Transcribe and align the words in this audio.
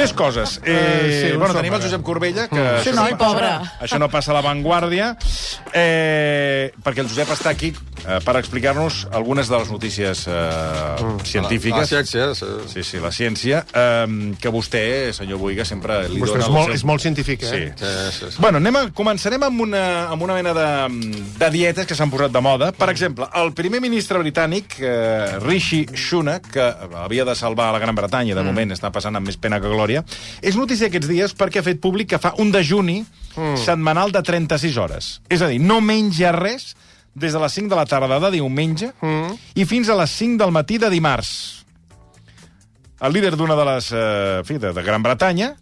Més 0.00 0.12
coses. 0.16 0.58
Eh, 0.64 0.78
Eh, 0.80 1.30
sí, 1.30 1.36
bueno, 1.36 1.54
tenim 1.54 1.74
el. 1.76 1.82
Josep 1.82 2.02
Corbella, 2.02 2.48
que... 2.48 2.56
Sí, 2.82 2.90
això 2.90 2.96
noi, 2.96 3.12
no 3.12 3.18
passa- 3.18 3.32
pobre. 3.34 3.50
Això 3.86 3.98
no 4.00 4.08
passa 4.12 4.32
a 4.32 4.34
l'avantguàrdia, 4.38 5.14
eh, 5.74 6.72
perquè 6.82 7.02
el 7.04 7.08
Josep 7.10 7.30
està 7.34 7.50
aquí 7.52 7.70
eh, 7.72 8.18
per 8.24 8.34
explicar-nos 8.40 9.06
algunes 9.12 9.48
de 9.50 9.58
les 9.60 9.70
notícies 9.70 10.24
eh, 10.28 10.32
La 10.32 11.24
científiques. 11.24 11.90
ciència, 11.90 12.30
sí. 12.34 12.46
Sí, 12.70 12.82
sí, 12.86 13.00
la 13.02 13.10
ciència, 13.12 13.62
eh, 13.72 14.34
que 14.40 14.52
vostè, 14.52 15.12
senyor 15.16 15.38
Boiga, 15.42 15.64
sempre 15.68 16.02
li 16.08 16.20
Vostè 16.20 16.38
dona... 16.38 16.44
és 16.46 16.50
molt, 16.54 16.66
seu- 16.70 16.78
és 16.80 16.84
molt 16.88 17.04
científic, 17.04 17.42
eh? 17.44 17.50
Sí. 17.50 17.84
Sí, 17.84 17.92
sí, 18.18 18.30
sí. 18.36 18.40
Bueno, 18.42 18.60
anem 18.62 18.76
a, 18.76 18.84
començarem 18.96 19.42
amb 19.46 19.64
una, 19.66 19.84
amb 20.12 20.22
una 20.26 20.36
mena 20.38 20.54
de, 20.56 20.68
de 21.40 21.50
dietes 21.54 21.86
que 21.88 21.96
s'han 21.98 22.10
posat 22.12 22.32
de 22.34 22.40
moda. 22.44 22.70
Per 22.76 22.88
exemple, 22.92 23.28
el 23.40 23.52
primer 23.56 23.80
ministre 23.84 24.18
britànic, 24.22 24.78
eh, 24.80 25.38
Rishi 25.44 25.84
Sunak, 25.94 26.50
que 26.54 26.68
havia 27.04 27.24
de 27.28 27.34
salvar 27.34 27.70
la 27.74 27.78
Gran 27.82 27.94
Bretanya, 27.98 28.34
de 28.36 28.42
moment 28.46 28.70
està 28.74 28.90
passant 28.94 29.16
amb 29.16 29.26
més 29.26 29.36
pena 29.40 29.58
que 29.60 29.68
glòria, 29.70 29.89
és 30.42 30.56
notícia 30.56 30.88
aquests 30.90 31.08
dies 31.10 31.34
perquè 31.36 31.60
ha 31.60 31.66
fet 31.66 31.80
públic 31.82 32.08
que 32.14 32.20
fa 32.22 32.34
un 32.38 32.52
dejuni 32.54 33.00
setmanal 33.64 34.10
de 34.12 34.22
36 34.26 34.76
hores. 34.76 35.20
És 35.30 35.42
a 35.42 35.48
dir, 35.50 35.60
no 35.62 35.80
menja 35.80 36.32
res 36.34 36.74
des 37.14 37.32
de 37.32 37.40
les 37.42 37.52
5 37.52 37.70
de 37.70 37.76
la 37.78 37.86
tarda 37.86 38.18
de 38.20 38.30
diumenge 38.36 38.92
i 39.54 39.64
fins 39.66 39.88
a 39.88 39.96
les 39.98 40.10
5 40.10 40.38
del 40.38 40.52
matí 40.54 40.78
de 40.78 40.90
dimarts. 40.90 41.64
El 43.00 43.14
líder 43.16 43.36
d'una 43.36 43.56
de 43.56 43.64
les... 43.64 43.86
Eh, 43.96 44.42
fi, 44.44 44.58
de, 44.60 44.74
de 44.76 44.82
Gran 44.84 45.02
Bretanya 45.02 45.54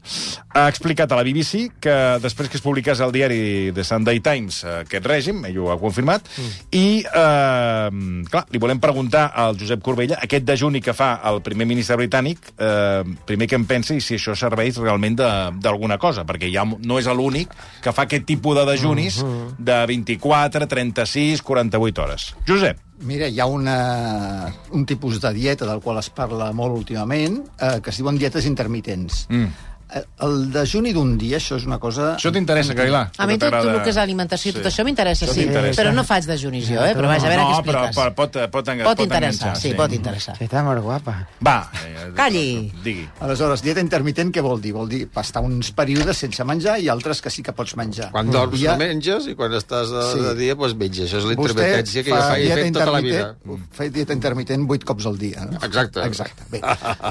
ha 0.55 0.65
explicat 0.69 1.13
a 1.13 1.17
la 1.19 1.25
BBC 1.27 1.67
que 1.81 1.95
després 2.23 2.49
que 2.49 2.57
es 2.57 2.63
publicés 2.65 3.03
al 3.05 3.13
diari 3.13 3.71
The 3.77 3.85
Sunday 3.85 4.21
Times 4.25 4.63
eh, 4.65 4.79
aquest 4.87 5.07
règim, 5.07 5.43
ell 5.49 5.59
ho 5.61 5.69
ha 5.73 5.77
confirmat, 5.81 6.25
mm. 6.25 6.55
i, 6.73 6.87
eh, 7.05 8.25
clar, 8.33 8.45
li 8.51 8.63
volem 8.63 8.81
preguntar 8.81 9.29
al 9.37 9.59
Josep 9.61 9.83
Corbella 9.85 10.19
aquest 10.25 10.47
dejuni 10.49 10.81
que 10.85 10.95
fa 10.97 11.11
el 11.31 11.43
primer 11.45 11.69
ministre 11.69 11.99
britànic, 12.01 12.53
eh, 12.57 13.05
primer 13.29 13.49
que 13.51 13.59
em 13.61 13.69
pensi 13.69 14.01
si 14.01 14.17
això 14.17 14.35
serveix 14.39 14.81
realment 14.81 15.19
de- 15.21 15.31
d'alguna 15.61 15.99
cosa, 15.99 16.25
perquè 16.25 16.51
ja 16.53 16.65
no 16.65 16.99
és 16.99 17.07
l'únic 17.07 17.53
que 17.83 17.93
fa 17.93 18.09
aquest 18.09 18.25
tipus 18.27 18.57
de 18.57 18.65
dejunis 18.73 19.23
de 19.59 19.79
24, 19.87 20.67
36, 20.67 21.43
48 21.43 22.03
hores. 22.03 22.35
Josep. 22.47 22.81
Mira, 23.07 23.29
hi 23.31 23.39
ha 23.39 23.47
una, 23.47 24.53
un 24.75 24.85
tipus 24.85 25.21
de 25.23 25.31
dieta 25.33 25.67
del 25.69 25.79
qual 25.81 26.01
es 26.01 26.09
parla 26.11 26.51
molt 26.53 26.75
últimament, 26.75 27.45
eh, 27.61 27.79
que 27.81 27.91
es 27.91 27.97
diuen 28.01 28.19
dietes 28.19 28.47
intermitents. 28.47 29.27
Mm. 29.31 29.68
Eh, 29.89 30.03
El 30.21 30.51
dejuni 30.53 30.93
d'un 30.93 31.15
dia, 31.17 31.39
això 31.39 31.57
és 31.57 31.65
una 31.65 31.79
cosa... 31.81 32.11
Això 32.19 32.31
t'interessa, 32.35 32.75
Cailà? 32.77 33.07
A 33.17 33.27
mi 33.27 33.39
tot, 33.41 33.49
tot 33.55 33.69
el 33.71 33.79
que 33.83 33.89
és 33.93 33.97
alimentació 33.97 34.51
i 34.51 34.55
tot 34.59 34.67
Sí. 34.67 34.69
això 34.69 34.85
m'interessa, 34.85 35.27
sí. 35.33 35.47
Però 35.49 35.93
no 35.95 36.03
faig 36.05 36.27
dejunis 36.29 36.67
jo, 36.69 36.83
eh? 36.85 36.93
Però 36.99 37.07
vaja, 37.09 37.25
a 37.25 37.31
veure 37.31 37.43
no, 37.43 37.49
què 37.49 37.59
expliques. 37.63 37.97
però 37.97 38.13
pot, 38.19 38.37
pot, 38.53 38.69
enga- 38.69 38.85
Pot 38.85 39.01
interessar, 39.01 39.49
enganxar, 39.55 39.57
sí, 39.63 39.73
pot 39.79 39.93
interessar. 39.97 40.35
Está 40.43 40.63
muy 40.63 40.77
guapa. 40.85 41.15
Va. 41.41 41.71
Eh, 41.87 42.11
Calli. 42.15 42.73
Digui. 42.85 43.07
Aleshores, 43.25 43.63
dieta 43.63 43.81
intermitent 43.81 44.35
què 44.35 44.43
vol 44.45 44.61
dir? 44.61 44.75
Vol 44.77 44.89
dir 44.91 45.09
estar 45.17 45.41
uns 45.43 45.71
períodes 45.73 46.19
sense 46.19 46.45
menjar 46.45 46.79
i 46.81 46.89
altres 46.93 47.23
que 47.23 47.31
sí 47.31 47.43
que 47.43 47.53
pots 47.57 47.75
menjar. 47.77 48.11
Quan 48.13 48.31
dorms 48.31 48.61
no 48.61 48.77
menges 48.77 49.27
i 49.33 49.35
quan 49.39 49.53
estàs 49.57 49.89
de, 49.95 50.05
Sí. 50.13 50.21
de 50.21 50.35
dia 50.35 50.55
doncs 50.55 50.75
menges. 50.77 51.09
Això 51.09 51.19
és 51.23 51.25
la 51.25 51.35
Vostè 51.39 51.51
intermitència 51.57 52.05
que 52.05 52.11
jo 52.11 52.17
fa 52.21 52.39
he 52.39 52.51
fet 52.55 52.73
tota 52.75 52.91
la 52.91 53.01
vida. 53.01 53.23
intermitent- 53.33 53.73
Fa 53.73 53.89
dieta 53.89 54.13
intermitent 54.13 54.67
vuit 54.69 54.85
cops 54.85 55.07
al 55.07 55.17
dia. 55.17 55.47
No? 55.47 55.59
Exacte. 55.65 56.05
Exacte. 56.05 56.45
Bé, 56.51 56.61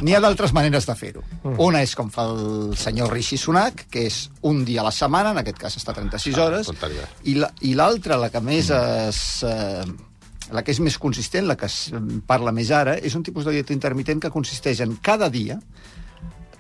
n'hi 0.02 0.14
ha 0.14 0.20
d'altres 0.20 0.54
maneres 0.54 0.86
de 0.86 0.96
fer-ho. 0.96 1.24
Una 1.58 1.82
és 1.82 1.96
com 1.96 2.10
fa 2.12 2.24
el 2.30 2.67
senyor 2.76 3.12
Rishi 3.14 3.38
Sunak, 3.38 3.86
que 3.92 4.06
és 4.08 4.30
un 4.42 4.64
dia 4.66 4.82
a 4.82 4.84
la 4.88 4.92
setmana, 4.92 5.32
en 5.32 5.38
aquest 5.44 5.58
cas 5.62 5.78
està 5.78 5.94
36 5.94 6.38
hores, 6.38 6.68
tonteria. 6.68 7.08
i 7.24 7.36
la- 7.36 7.52
i 7.62 7.74
l'altra, 7.76 8.18
la 8.18 8.30
que 8.30 8.42
més 8.42 8.70
es... 8.70 9.44
Eh, 9.44 9.86
la 10.52 10.62
que 10.64 10.72
és 10.72 10.80
més 10.80 10.96
consistent, 10.98 11.44
la 11.46 11.58
que 11.60 11.66
es 11.68 11.92
parla 12.26 12.54
més 12.56 12.70
ara, 12.72 12.94
és 12.98 13.16
un 13.16 13.24
tipus 13.24 13.44
de 13.44 13.52
dieta 13.52 13.74
intermitent 13.76 14.22
que 14.24 14.30
consisteix 14.32 14.80
en 14.80 14.94
cada 15.04 15.28
dia 15.30 15.58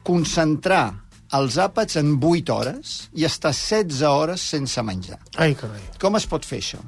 concentrar 0.03 0.93
els 1.37 1.57
àpats 1.59 1.97
en 1.99 2.13
8 2.23 2.53
hores 2.55 2.91
i 3.19 3.25
estar 3.27 3.51
16 3.53 4.01
hores 4.07 4.41
sense 4.41 4.83
menjar. 4.83 5.19
Ai, 5.35 5.55
carai. 5.59 5.81
Com 5.99 6.15
es 6.19 6.27
pot 6.27 6.45
fer 6.47 6.59
això? 6.61 6.79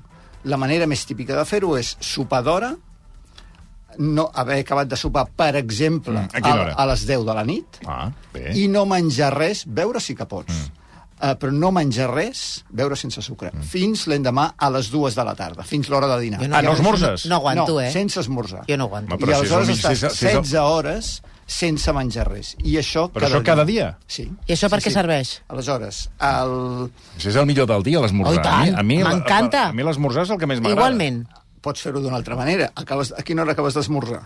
La 0.47 0.57
manera 0.57 0.87
més 0.87 1.03
típica 1.05 1.35
de 1.35 1.43
fer-ho 1.47 1.73
és 1.77 1.97
sopar 1.99 2.39
d'hora, 2.43 2.73
no 3.99 4.29
haver 4.33 4.61
acabat 4.63 4.87
de 4.87 4.95
sopar, 4.97 5.27
per 5.35 5.55
exemple, 5.59 6.15
Mm, 6.17 6.43
a 6.43 6.49
a, 6.49 6.73
a 6.83 6.85
les 6.87 7.05
10 7.05 7.25
de 7.27 7.33
la 7.35 7.43
nit, 7.43 7.79
Ah, 7.85 8.09
bé. 8.33 8.53
i 8.57 8.67
no 8.67 8.85
menjar 8.87 9.33
res, 9.35 9.65
beure 9.67 9.99
sí 9.99 10.15
que 10.15 10.25
pots, 10.25 10.53
mm. 10.53 11.21
uh, 11.21 11.33
però 11.37 11.51
no 11.51 11.71
menjar 11.75 12.09
res, 12.13 12.63
beure 12.69 12.95
sense 12.95 13.21
sucre, 13.21 13.51
mm. 13.53 13.63
fins 13.63 14.05
l'endemà 14.07 14.53
a 14.57 14.69
les 14.71 14.89
2 14.89 15.15
de 15.15 15.23
la 15.27 15.35
tarda, 15.35 15.63
fins 15.63 15.89
l'hora 15.89 16.07
de 16.15 16.21
dinar. 16.21 16.39
Jo 16.39 16.47
Ah, 16.55 16.61
no 16.61 16.73
esmorzes? 16.73 17.25
No 17.27 17.35
aguanto, 17.35 17.73
no, 17.73 17.81
eh? 17.81 17.91
sense 17.91 18.19
esmorzar. 18.21 18.63
Jo 18.69 18.77
no 18.77 18.85
aguanto. 18.85 19.17
Però 19.17 19.31
I 19.31 19.35
si 19.35 19.39
aleshores 19.41 19.67
mig- 19.67 19.75
si 19.75 19.81
estàs 19.83 20.03
és- 20.03 20.13
si 20.17 20.25
és 20.27 20.33
el- 20.35 20.41
16 20.43 20.63
hores 20.63 21.21
sense 21.45 21.91
menjar 21.91 22.27
res. 22.29 22.55
I 22.63 22.77
això 22.77 23.09
Però 23.11 23.25
això 23.27 23.43
cada 23.43 23.65
dia? 23.65 23.97
Sí. 24.07 24.31
I 24.47 24.53
això 24.53 24.69
per 24.69 24.79
què 24.79 24.91
serveix? 24.93 25.41
Aleshores, 25.49 26.09
el... 26.21 26.91
Si 27.17 27.27
és 27.27 27.35
el 27.35 27.45
millor 27.47 27.65
del 27.67 27.81
dia, 27.83 27.99
l'esmorzar. 27.99 28.45
Oh. 28.45 28.47
A 28.47 28.63
mi- 28.63 28.69
a 28.69 28.83
mi- 28.83 29.03
M'encanta. 29.03 29.67
A 29.69 29.73
mi 29.73 29.83
l'esmorzar 29.83 30.23
és 30.23 30.29
el 30.29 30.37
que 30.37 30.45
més 30.47 30.61
m'agrada. 30.61 30.79
Igualment. 30.79 31.27
Pots 31.61 31.81
fer-ho 31.85 32.01
d'una 32.03 32.15
altra 32.19 32.35
manera. 32.39 32.71
Acabes, 32.75 33.13
a 33.17 33.23
quina 33.25 33.43
hora 33.43 33.53
acabes 33.57 33.73
d'esmorzar? 33.77 34.21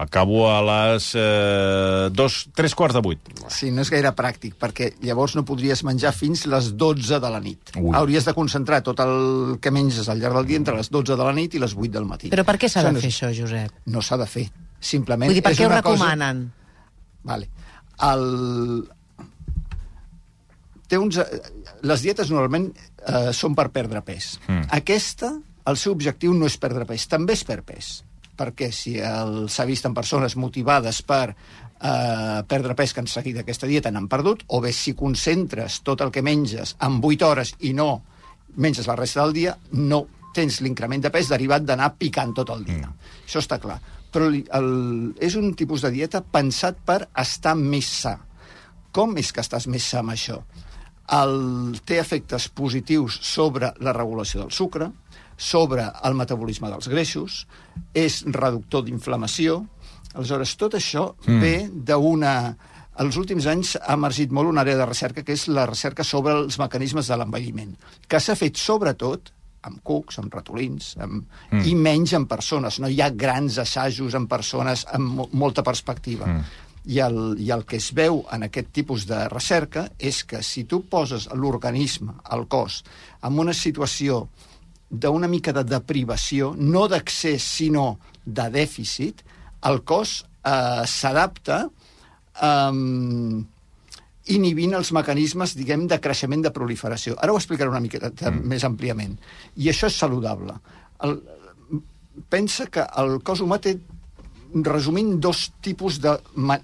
Acabo 0.00 0.44
a 0.48 0.60
les 0.64 1.10
eh, 1.18 2.08
dos, 2.14 2.46
tres 2.56 2.72
quarts 2.78 2.94
de 2.96 3.02
vuit. 3.04 3.18
Sí, 3.52 3.68
no 3.74 3.82
és 3.82 3.90
gaire 3.92 4.12
pràctic, 4.16 4.54
perquè 4.56 4.92
llavors 5.04 5.34
no 5.36 5.42
podries 5.44 5.82
menjar 5.84 6.12
fins 6.16 6.46
les 6.48 6.70
12 6.78 7.18
de 7.20 7.30
la 7.34 7.40
nit. 7.42 7.72
Ui. 7.76 7.90
Hauries 7.98 8.24
de 8.24 8.32
concentrar 8.32 8.78
tot 8.86 9.02
el 9.04 9.58
que 9.60 9.72
menges 9.74 10.08
al 10.08 10.22
llarg 10.22 10.38
del 10.38 10.46
dia 10.48 10.60
entre 10.62 10.76
les 10.78 10.88
12 10.94 11.18
de 11.18 11.26
la 11.26 11.34
nit 11.36 11.58
i 11.58 11.60
les 11.60 11.74
8 11.76 11.90
del 11.98 12.06
matí. 12.08 12.30
Però 12.32 12.46
per 12.48 12.56
què 12.62 12.70
s'ha 12.72 12.86
de 12.86 12.94
no 12.96 13.02
fer 13.02 13.10
això, 13.12 13.28
Josep? 13.36 13.74
No 13.92 14.00
s'ha 14.00 14.16
de 14.22 14.30
fer. 14.30 14.46
Simplement 14.80 15.28
Vull 15.28 15.36
dir, 15.36 15.44
per 15.44 15.52
és 15.52 15.60
què 15.60 15.66
ho 15.66 15.72
una 15.74 15.82
cosa- 15.82 15.98
recomanen? 16.06 16.46
Vale. 17.28 17.50
El... 18.00 18.88
Té 20.88 20.98
uns... 20.98 21.18
eh, 21.20 21.42
Les 21.86 22.02
dietes 22.06 22.30
normalment 22.32 22.70
eh, 22.72 23.30
són 23.36 23.54
per 23.58 23.68
perdre 23.74 24.00
pes. 24.06 24.34
Mm. 24.48 24.64
Aquesta, 24.80 25.34
el 25.68 25.76
seu 25.76 25.92
objectiu 25.92 26.34
no 26.36 26.48
és 26.48 26.56
perdre 26.60 26.86
pes, 26.88 27.08
també 27.10 27.36
és 27.36 27.44
perdre 27.44 27.74
pes. 27.74 27.90
Perquè 28.40 28.70
si 28.72 28.94
s'ha 28.96 29.66
vist 29.68 29.84
en 29.84 29.94
persones 29.96 30.36
motivades 30.40 31.02
per 31.04 31.26
eh, 31.28 32.40
perdre 32.48 32.76
pes 32.78 32.94
que 32.94 33.02
han 33.02 33.10
seguit 33.10 33.40
aquesta 33.40 33.68
dieta 33.68 33.92
n'han 33.92 34.08
perdut, 34.08 34.46
o 34.48 34.62
bé 34.64 34.72
si 34.72 34.94
concentres 34.96 35.82
tot 35.84 36.00
el 36.00 36.12
que 36.14 36.24
menges 36.24 36.76
en 36.80 37.00
8 37.04 37.28
hores 37.28 37.54
i 37.68 37.74
no 37.76 37.90
menges 38.56 38.88
la 38.88 38.96
resta 38.96 39.22
del 39.24 39.36
dia, 39.36 39.56
no 39.76 40.06
tens 40.34 40.60
l'increment 40.62 41.02
de 41.02 41.10
pes 41.12 41.30
derivat 41.30 41.64
d'anar 41.66 41.94
picant 41.98 42.32
tot 42.34 42.52
el 42.54 42.64
dia. 42.66 42.86
Mm. 42.86 43.10
Això 43.26 43.42
està 43.42 43.58
clar. 43.62 43.80
Però 44.10 44.26
el, 44.30 44.70
és 45.22 45.36
un 45.38 45.52
tipus 45.58 45.84
de 45.86 45.92
dieta 45.94 46.22
pensat 46.22 46.80
per 46.86 47.04
estar 47.18 47.54
més 47.58 47.90
sa. 48.00 48.16
Com 48.90 49.14
és 49.22 49.30
que 49.30 49.42
estàs 49.42 49.68
més 49.70 49.86
sa 49.86 50.00
amb 50.02 50.14
això? 50.14 50.40
El, 51.14 51.36
té 51.86 51.98
efectes 51.98 52.48
positius 52.54 53.18
sobre 53.26 53.72
la 53.82 53.94
regulació 53.94 54.44
del 54.44 54.54
sucre, 54.54 54.90
sobre 55.40 55.86
el 56.04 56.16
metabolisme 56.18 56.68
dels 56.68 56.90
greixos, 56.92 57.44
és 57.96 58.20
reductor 58.28 58.84
d'inflamació. 58.84 59.62
Aleshores, 60.12 60.54
tot 60.60 60.76
això 60.78 61.10
mm. 61.26 61.40
ve 61.40 61.54
d'una... 61.72 62.34
Els 63.00 63.16
últims 63.16 63.46
anys 63.48 63.76
ha 63.80 63.94
emergit 63.96 64.32
molt 64.36 64.50
una 64.50 64.60
àrea 64.60 64.76
de 64.76 64.84
recerca, 64.84 65.22
que 65.24 65.32
és 65.32 65.46
la 65.48 65.64
recerca 65.64 66.04
sobre 66.04 66.34
els 66.36 66.58
mecanismes 66.60 67.08
de 67.08 67.16
l'envelliment, 67.16 67.70
que 68.04 68.20
s'ha 68.20 68.36
fet 68.36 68.60
sobretot 68.60 69.30
amb 69.64 69.80
cucs, 69.84 70.18
amb 70.20 70.34
ratolins, 70.34 70.94
amb... 71.00 71.22
Mm. 71.50 71.62
i 71.64 71.76
menys 71.76 72.12
en 72.18 72.26
persones. 72.28 72.80
No 72.82 72.90
hi 72.90 73.00
ha 73.00 73.08
grans 73.16 73.56
assajos 73.62 74.16
en 74.18 74.26
persones 74.28 74.84
amb 74.92 75.14
mo 75.16 75.28
molta 75.32 75.64
perspectiva. 75.64 76.28
Mm. 76.28 76.66
I 76.90 77.00
el, 77.04 77.18
I 77.40 77.50
el 77.52 77.66
que 77.68 77.76
es 77.76 77.90
veu 77.96 78.22
en 78.32 78.46
aquest 78.46 78.70
tipus 78.76 79.04
de 79.08 79.26
recerca 79.28 79.86
és 79.98 80.22
que 80.24 80.40
si 80.44 80.64
tu 80.64 80.80
poses 80.88 81.28
l'organisme, 81.36 82.14
el 82.32 82.46
cos, 82.48 82.80
en 83.24 83.38
una 83.38 83.52
situació 83.56 84.26
d'una 84.90 85.28
mica 85.30 85.52
de 85.54 85.62
deprivació, 85.64 86.54
no 86.58 86.88
d'accés, 86.90 87.44
sinó 87.46 87.98
de 88.26 88.48
dèficit, 88.50 89.22
el 89.70 89.82
cos 89.86 90.24
eh, 90.44 90.82
s'adapta 90.86 91.62
eh, 92.42 93.44
inhibint 94.30 94.74
els 94.78 94.92
mecanismes, 94.94 95.54
diguem, 95.58 95.86
de 95.90 95.98
creixement 96.02 96.42
de 96.44 96.52
proliferació. 96.54 97.16
Ara 97.22 97.32
ho 97.32 97.38
explicaré 97.40 97.70
una 97.70 97.82
miqueta 97.82 98.10
mm. 98.10 98.42
més 98.50 98.66
àmpliament. 98.66 99.16
I 99.56 99.70
això 99.72 99.88
és 99.90 99.96
saludable. 99.96 100.54
El, 101.06 101.16
pensa 102.30 102.66
que 102.70 102.84
el 103.00 103.20
cos 103.26 103.40
humà 103.44 103.60
té 103.62 103.76
resumint 104.66 105.14
dos 105.22 105.52
tipus 105.62 106.00
de, 106.02 106.16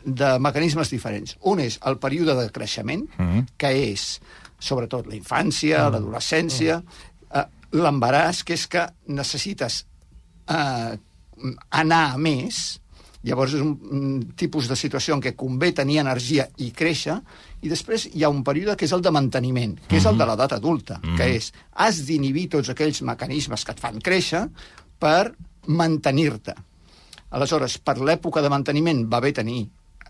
de 0.04 0.30
mecanismes 0.42 0.90
diferents. 0.90 1.36
Un 1.46 1.62
és 1.62 1.78
el 1.86 1.98
període 2.02 2.34
de 2.34 2.48
creixement, 2.50 3.06
Mhm. 3.18 3.46
que 3.56 3.70
és 3.92 4.20
sobretot 4.58 5.06
la 5.06 5.14
infància, 5.14 5.88
l'adolescència, 5.90 6.80
eh, 6.80 7.15
l'embaràs, 7.82 8.42
que 8.46 8.56
és 8.56 8.66
que 8.70 8.86
necessites 9.08 9.84
eh, 10.50 10.96
anar 11.70 12.02
a 12.12 12.18
més, 12.20 12.80
llavors 13.26 13.56
és 13.56 13.62
un, 13.64 13.72
un 13.90 14.20
tipus 14.38 14.68
de 14.70 14.76
situació 14.78 15.16
en 15.16 15.22
què 15.24 15.34
convé 15.38 15.72
tenir 15.74 15.98
energia 16.02 16.46
i 16.62 16.70
créixer, 16.76 17.16
i 17.62 17.72
després 17.72 18.06
hi 18.12 18.22
ha 18.24 18.30
un 18.32 18.44
període 18.46 18.76
que 18.78 18.86
és 18.86 18.94
el 18.94 19.02
de 19.02 19.12
manteniment, 19.14 19.74
que 19.88 19.98
és 19.98 20.06
el 20.06 20.18
de 20.18 20.28
l'edat 20.28 20.54
adulta, 20.56 21.00
que 21.18 21.32
és 21.38 21.50
has 21.82 22.04
d'inhibir 22.06 22.48
tots 22.54 22.70
aquells 22.70 23.02
mecanismes 23.02 23.64
que 23.64 23.74
et 23.74 23.82
fan 23.82 23.98
créixer 24.00 24.46
per 25.02 25.32
mantenir-te. 25.66 26.54
Aleshores, 27.36 27.80
per 27.82 27.98
l'època 27.98 28.42
de 28.42 28.52
manteniment 28.52 29.02
va 29.10 29.20
bé 29.20 29.32
tenir 29.34 29.64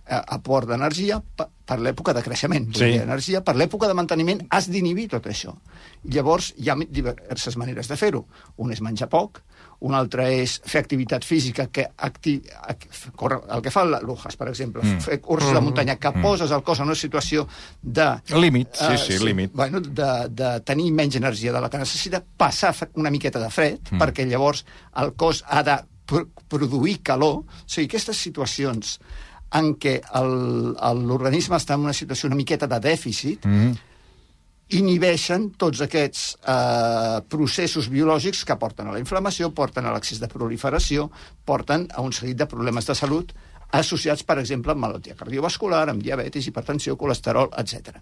eh, 0.07 0.23
aport 0.39 0.69
d'energia 0.71 1.21
per, 1.21 1.49
per 1.67 1.81
l'època 1.83 2.15
de 2.15 2.23
creixement. 2.23 2.71
Sí. 2.75 2.93
energia, 3.03 3.43
per 3.43 3.57
l'època 3.57 3.89
de 3.91 3.95
manteniment 3.99 4.47
has 4.51 4.71
d'inhibir 4.71 5.09
tot 5.13 5.27
això. 5.27 5.55
Llavors, 6.05 6.53
hi 6.57 6.71
ha 6.71 6.77
diverses 6.89 7.57
maneres 7.57 7.89
de 7.91 7.97
fer-ho. 7.99 8.25
Un 8.63 8.73
és 8.73 8.81
menjar 8.81 9.09
poc, 9.11 9.43
un 9.87 9.93
altre 9.95 10.29
és 10.39 10.55
fer 10.65 10.81
activitat 10.81 11.25
física 11.25 11.67
que 11.69 11.85
acti... 11.97 12.39
ac- 12.71 12.87
córrer, 13.17 13.41
el 13.53 13.63
que 13.63 13.73
fa 13.75 13.85
Lujas, 13.85 14.37
per 14.37 14.49
exemple, 14.49 14.83
mm. 14.83 15.03
fer 15.05 15.21
curses 15.21 15.53
de 15.53 15.61
muntanya, 15.61 15.99
que 16.01 16.13
poses 16.23 16.51
el 16.51 16.63
cos 16.63 16.81
en 16.81 16.89
una 16.89 16.97
situació 16.97 17.47
de... 17.83 18.07
Límit, 18.33 18.73
sí, 18.73 18.95
eh, 18.95 18.99
sí, 18.99 19.19
límit. 19.25 19.53
Bueno, 19.53 19.81
de, 19.81 20.11
de 20.31 20.55
tenir 20.65 20.89
menys 20.93 21.19
energia 21.21 21.53
de 21.53 21.61
la 21.61 21.69
que 21.69 21.83
necessita, 21.83 22.23
passar 22.25 22.73
una 22.95 23.11
miqueta 23.11 23.43
de 23.43 23.51
fred, 23.51 23.83
mm. 23.91 24.01
perquè 24.01 24.25
llavors 24.25 24.65
el 25.03 25.13
cos 25.19 25.45
ha 25.47 25.63
de 25.67 25.77
pr 26.07 26.25
produir 26.49 27.01
calor. 27.03 27.43
O 27.43 27.67
sigui, 27.67 27.89
aquestes 27.91 28.17
situacions 28.17 29.01
en 29.55 29.75
què 29.79 30.01
l'organisme 30.13 31.57
està 31.57 31.75
en 31.75 31.85
una 31.87 31.93
situació 31.95 32.27
una 32.29 32.37
miqueta 32.37 32.67
de 32.67 32.81
dèficit, 32.81 33.47
Mm. 33.47 33.75
inhibeixen 34.69 35.51
tots 35.57 35.81
aquests 35.81 36.37
eh, 36.43 37.21
processos 37.31 37.87
biològics 37.89 38.45
que 38.45 38.57
porten 38.59 38.89
a 38.89 38.93
la 38.93 38.99
inflamació, 38.99 39.53
porten 39.55 39.87
a 39.87 39.93
l'accés 39.95 40.19
de 40.19 40.27
proliferació, 40.29 41.11
porten 41.45 41.87
a 41.95 42.03
un 42.03 42.13
seguit 42.13 42.37
de 42.37 42.47
problemes 42.51 42.87
de 42.87 42.95
salut 42.99 43.33
associats, 43.71 44.23
per 44.27 44.39
exemple, 44.39 44.73
amb 44.73 44.81
malaltia 44.81 45.15
cardiovascular, 45.15 45.89
amb 45.91 46.03
diabetis, 46.03 46.47
hipertensió, 46.49 46.97
colesterol, 46.97 47.49
etc. 47.59 47.97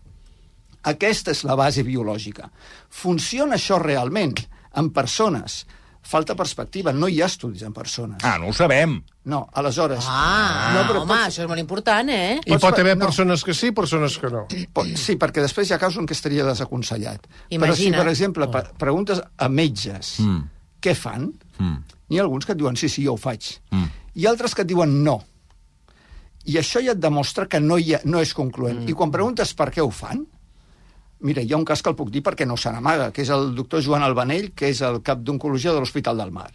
Aquesta 0.85 1.31
és 1.33 1.45
la 1.45 1.55
base 1.57 1.83
biològica. 1.83 2.51
Funciona 2.91 3.57
això 3.57 3.79
realment 3.81 4.35
en 4.77 4.91
persones? 4.91 5.67
Falta 6.05 6.35
perspectiva, 6.37 6.93
no 6.93 7.09
hi 7.09 7.23
ha 7.23 7.27
estudis 7.27 7.63
en 7.65 7.73
persones. 7.73 8.21
Ah, 8.23 8.37
no 8.39 8.49
ho 8.49 8.53
sabem. 8.53 9.03
No, 9.25 9.49
aleshores... 9.57 10.05
Ah, 10.07 10.73
no, 10.75 10.83
no, 10.83 10.89
però 10.89 11.01
home, 11.03 11.15
pots- 11.15 11.29
això 11.31 11.43
és 11.45 11.49
molt 11.49 11.61
important, 11.63 12.11
eh? 12.13 12.41
I 12.45 12.59
pot 12.61 12.79
haver 12.79 12.93
no. 12.99 13.07
persones 13.07 13.43
que 13.43 13.55
sí, 13.57 13.71
persones 13.73 14.19
que 14.21 14.29
no. 14.29 14.43
Pot- 14.77 14.91
Sí, 15.01 15.17
perquè 15.17 15.41
després 15.41 15.71
hi 15.71 15.73
ha 15.73 15.79
casos 15.81 15.97
en 16.03 16.07
què 16.07 16.13
estaria 16.13 16.45
desaconsellat. 16.45 17.25
Però 17.49 17.75
si, 17.75 17.91
per 17.91 18.07
exemple, 18.13 18.49
pe- 18.53 18.67
preguntes 18.79 19.23
a 19.39 19.49
metges 19.49 20.19
Mm. 20.21 20.43
què 20.81 20.95
fan, 20.95 21.31
Mm. 21.59 21.77
n'hi 22.11 22.19
ha 22.19 22.23
alguns 22.23 22.45
que 22.45 22.53
et 22.53 22.59
diuen 22.59 22.77
sí, 22.77 22.89
sí, 22.89 23.05
jo 23.07 23.15
ho 23.15 23.17
faig. 23.17 23.41
Mm. 23.71 23.89
I 24.15 24.27
altres 24.27 24.55
que 24.55 24.61
et 24.63 24.69
diuen 24.69 25.03
no. 25.03 25.23
I 26.45 26.59
això 26.61 26.83
ja 26.85 26.93
et 26.93 27.01
demostra 27.01 27.47
que 27.49 27.61
no, 27.61 27.79
hi 27.79 27.95
ha, 27.95 28.01
no 28.05 28.21
és 28.21 28.35
concloent. 28.37 28.83
Mm. 28.85 28.89
I 28.91 28.93
quan 28.93 29.11
preguntes 29.11 29.55
per 29.57 29.71
què 29.73 29.81
ho 29.81 29.89
fan, 29.91 30.27
mira, 31.21 31.41
hi 31.41 31.51
ha 31.55 31.57
un 31.57 31.65
cas 31.65 31.81
que 31.81 31.89
el 31.89 31.97
puc 31.97 32.11
dir 32.13 32.21
perquè 32.23 32.45
no 32.47 32.59
se 32.61 32.71
n'amaga, 32.71 33.11
que 33.11 33.23
és 33.23 33.31
el 33.33 33.55
doctor 33.57 33.81
Joan 33.83 34.03
Albanell, 34.05 34.53
que 34.53 34.69
és 34.69 34.83
el 34.85 35.01
cap 35.03 35.23
d'oncologia 35.25 35.73
de 35.73 35.81
l'Hospital 35.81 36.19
del 36.21 36.31
Mar. 36.31 36.51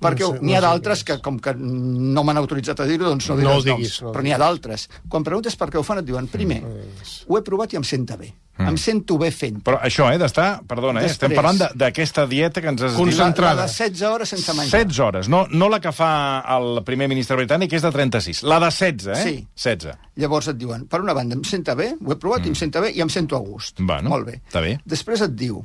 Perquè 0.00 0.20
No 0.26 0.32
sé- 0.34 0.40
n'hi 0.42 0.52
no 0.52 0.58
ha 0.58 0.60
sé 0.60 0.66
d'altres 0.66 1.04
que, 1.04 1.18
com 1.22 1.38
que 1.40 1.54
no 1.56 2.24
m'han 2.24 2.36
autoritzat 2.36 2.80
a 2.80 2.84
dir-ho, 2.84 3.06
doncs 3.08 3.28
no 3.28 3.34
No 3.36 3.40
diré 3.40 3.54
els 3.54 3.64
diguis, 3.64 3.92
noms. 4.00 4.02
no 4.02 4.12
però 4.12 4.22
n'hi 4.22 4.32
ha 4.34 4.38
d'altres. 4.38 4.88
Quan 5.08 5.22
preguntes 5.24 5.56
per 5.56 5.68
què 5.70 5.78
ho 5.78 5.82
fan, 5.82 5.98
et 5.98 6.04
diuen, 6.04 6.26
primer, 6.28 6.62
ho 6.64 7.38
he 7.38 7.42
provat 7.42 7.72
i 7.72 7.76
em 7.76 7.84
sento 7.84 8.16
bé. 8.18 8.32
Mm. 8.56 8.68
Em 8.68 8.76
sento 8.78 9.16
bé 9.18 9.32
fent. 9.34 9.56
Però 9.66 9.80
això, 9.82 10.12
eh, 10.14 10.18
d'estar... 10.18 10.60
Perdona, 10.68 11.00
eh, 11.02 11.06
estem 11.06 11.32
parlant 11.34 11.58
de- 11.58 11.70
d'aquesta 11.74 12.24
dieta 12.30 12.60
que 12.60 12.68
ens 12.68 12.82
has 12.82 12.92
dit. 12.92 13.00
Concentrada. 13.00 13.54
La, 13.54 13.66
la 13.66 13.66
de 13.66 13.90
16 13.90 14.02
hores 14.02 14.28
sense 14.28 14.54
menjar. 14.54 14.84
16 14.84 14.98
hores, 15.00 15.28
no, 15.28 15.46
no 15.50 15.68
la 15.68 15.80
que 15.80 15.90
fa 15.90 16.44
el 16.56 16.84
primer 16.84 17.08
ministre 17.08 17.34
britànic, 17.36 17.70
que 17.70 17.76
és 17.76 17.82
de 17.82 17.90
36. 17.90 18.42
La 18.44 18.60
de 18.60 18.66
16, 18.70 19.08
eh? 19.08 19.22
Sí. 19.24 19.46
16. 19.56 19.96
Llavors 20.22 20.48
et 20.48 20.56
diuen, 20.56 20.86
per 20.86 21.00
una 21.00 21.14
banda, 21.14 21.34
em 21.34 21.42
senta 21.42 21.74
bé, 21.74 21.96
ho 21.98 22.12
he 22.12 22.16
provat 22.16 22.42
mm. 22.42 22.46
i 22.46 22.48
em 22.48 22.54
senta 22.54 22.80
bé 22.80 22.92
i 22.94 23.00
em 23.00 23.08
sento 23.10 23.34
a 23.34 23.40
gust. 23.40 23.80
Bueno, 23.80 24.08
Molt 24.10 24.26
bé. 24.26 24.40
està 24.46 24.60
bé. 24.62 24.78
Després 24.86 25.20
et 25.26 25.34
diu, 25.34 25.64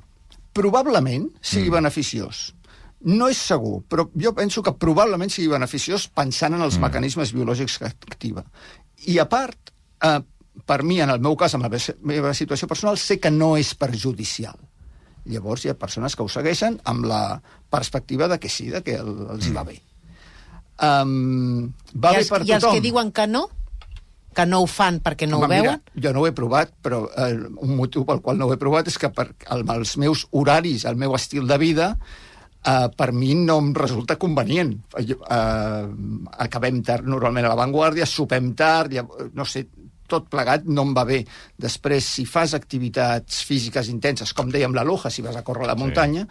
probablement 0.53 1.29
sigui 1.41 1.69
mm. 1.69 1.73
beneficiós. 1.77 2.53
No 3.07 3.29
és 3.31 3.39
segur, 3.39 3.79
però 3.87 4.09
jo 4.19 4.33
penso 4.35 4.63
que 4.63 4.75
probablement 4.75 5.31
sigui 5.31 5.47
beneficiós 5.53 6.09
pensant 6.11 6.57
en 6.57 6.65
els 6.65 6.75
mm. 6.75 6.83
mecanismes 6.83 7.31
biològics 7.35 7.77
que 7.79 7.91
activa. 7.91 8.43
I 9.07 9.19
a 9.23 9.27
part, 9.31 9.71
eh, 10.03 10.19
per 10.67 10.81
mi, 10.83 10.99
en 10.99 11.13
el 11.13 11.21
meu 11.23 11.37
cas, 11.39 11.55
amb 11.55 11.67
la 11.67 11.79
meva 12.03 12.33
situació 12.35 12.67
personal, 12.67 12.99
sé 12.99 13.19
que 13.19 13.31
no 13.31 13.53
és 13.57 13.71
perjudicial. 13.79 14.57
Llavors 15.29 15.63
hi 15.63 15.71
ha 15.71 15.77
persones 15.79 16.15
que 16.15 16.25
ho 16.25 16.31
segueixen 16.31 16.79
amb 16.89 17.07
la 17.07 17.21
perspectiva 17.71 18.27
de 18.27 18.39
que 18.39 18.49
sí, 18.49 18.69
de 18.73 18.81
que 18.83 18.97
el, 18.99 19.13
els 19.35 19.47
hi 19.47 19.55
va 19.55 19.63
bé. 19.67 19.77
Um, 20.79 21.71
va 21.93 22.13
I 22.13 22.19
bé 22.19 22.21
els, 22.23 22.29
per 22.31 22.41
I 22.43 22.53
els 22.55 22.63
tothom. 22.63 22.75
que 22.75 22.83
diuen 22.83 23.11
que 23.15 23.27
no? 23.27 23.45
Que 24.35 24.45
no 24.47 24.61
ho 24.63 24.69
fan 24.69 25.01
perquè 25.03 25.27
no 25.27 25.39
Home, 25.39 25.47
ho 25.47 25.51
veuen? 25.51 25.83
Mira, 25.83 26.03
jo 26.05 26.13
no 26.15 26.23
ho 26.23 26.29
he 26.29 26.33
provat, 26.35 26.71
però 26.83 27.03
eh, 27.11 27.33
un 27.65 27.75
motiu 27.75 28.05
pel 28.07 28.23
qual 28.25 28.39
no 28.39 28.47
ho 28.47 28.55
he 28.55 28.59
provat 28.61 28.87
és 28.91 28.97
que 29.01 29.11
per 29.11 29.31
el, 29.51 29.65
els 29.75 29.95
meus 30.01 30.25
horaris, 30.31 30.85
el 30.89 30.99
meu 30.99 31.15
estil 31.17 31.47
de 31.49 31.57
vida, 31.61 31.89
eh, 32.65 32.87
per 32.95 33.11
mi 33.15 33.33
no 33.35 33.59
em 33.63 33.73
resulta 33.75 34.17
convenient. 34.21 34.73
Eh, 34.99 35.85
acabem 36.47 36.81
tard 36.83 37.07
normalment 37.07 37.47
a 37.47 37.53
l'avantguàrdia, 37.53 38.07
sopem 38.09 38.53
tard, 38.57 38.93
ja, 38.93 39.05
no 39.33 39.45
sé, 39.45 39.65
tot 40.09 40.25
plegat 40.29 40.65
no 40.65 40.87
em 40.87 40.93
va 40.97 41.05
bé. 41.05 41.19
Després, 41.57 42.05
si 42.17 42.25
fas 42.25 42.55
activitats 42.57 43.43
físiques 43.45 43.91
intenses, 43.93 44.33
com 44.33 44.49
dèiem 44.51 44.73
la 44.75 44.85
Loja, 44.87 45.11
si 45.13 45.21
vas 45.25 45.37
a 45.37 45.45
córrer 45.45 45.67
a 45.67 45.71
la 45.73 45.77
muntanya, 45.79 46.25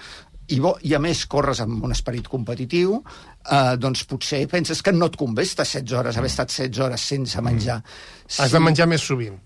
i, 0.48 0.58
bo, 0.64 0.74
i 0.88 0.94
a 0.96 1.00
més 1.02 1.26
corres 1.30 1.60
amb 1.60 1.84
un 1.84 1.92
esperit 1.92 2.28
competitiu, 2.32 2.98
eh, 2.98 3.74
doncs 3.80 4.06
potser 4.08 4.42
penses 4.50 4.80
que 4.82 4.94
no 4.96 5.10
et 5.12 5.18
convé 5.20 5.44
estar 5.44 5.66
16 5.68 5.94
hores, 5.98 6.18
haver 6.18 6.32
estat 6.32 6.54
16 6.54 6.84
hores 6.84 7.04
sense 7.12 7.44
menjar. 7.44 7.82
Has 8.38 8.56
de 8.56 8.62
menjar 8.64 8.88
més 8.90 9.04
sovint. 9.04 9.36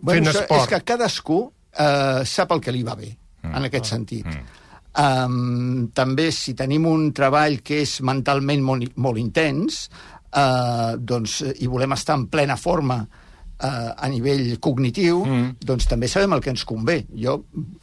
Bueno, 0.00 0.30
fent 0.30 0.30
esport. 0.34 0.62
És 0.62 0.70
que 0.70 0.82
cadascú 0.92 1.40
eh, 1.48 2.22
sap 2.28 2.54
el 2.54 2.62
que 2.62 2.74
li 2.74 2.84
va 2.86 2.94
bé, 2.98 3.10
mm. 3.42 3.50
en 3.50 3.68
aquest 3.70 3.90
sentit. 3.90 4.30
Mm. 4.30 4.63
Um, 4.94 5.88
també, 5.90 6.28
si 6.30 6.54
tenim 6.54 6.84
un 6.86 7.08
treball 7.16 7.58
que 7.66 7.80
és 7.82 7.96
mentalment 8.06 8.62
molt, 8.62 8.92
molt 9.02 9.18
intens, 9.18 9.88
eh, 10.34 10.94
doncs, 10.98 11.40
i 11.62 11.70
volem 11.70 11.96
estar 11.96 12.18
en 12.18 12.28
plena 12.30 12.56
forma 12.60 13.00
eh, 13.02 13.66
a 13.66 14.10
nivell 14.10 14.56
cognitiu, 14.62 15.24
mm. 15.26 15.50
doncs 15.66 15.88
també 15.90 16.10
sabem 16.10 16.36
el 16.36 16.44
que 16.44 16.54
ens 16.54 16.66
convé. 16.68 17.00
Jo, 17.10 17.40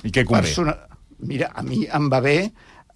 I 0.07 0.13
què 0.13 0.25
convé? 0.27 0.55
Mira, 1.21 1.51
a 1.53 1.61
mi 1.61 1.83
em 1.85 2.07
va 2.09 2.21
bé 2.23 2.37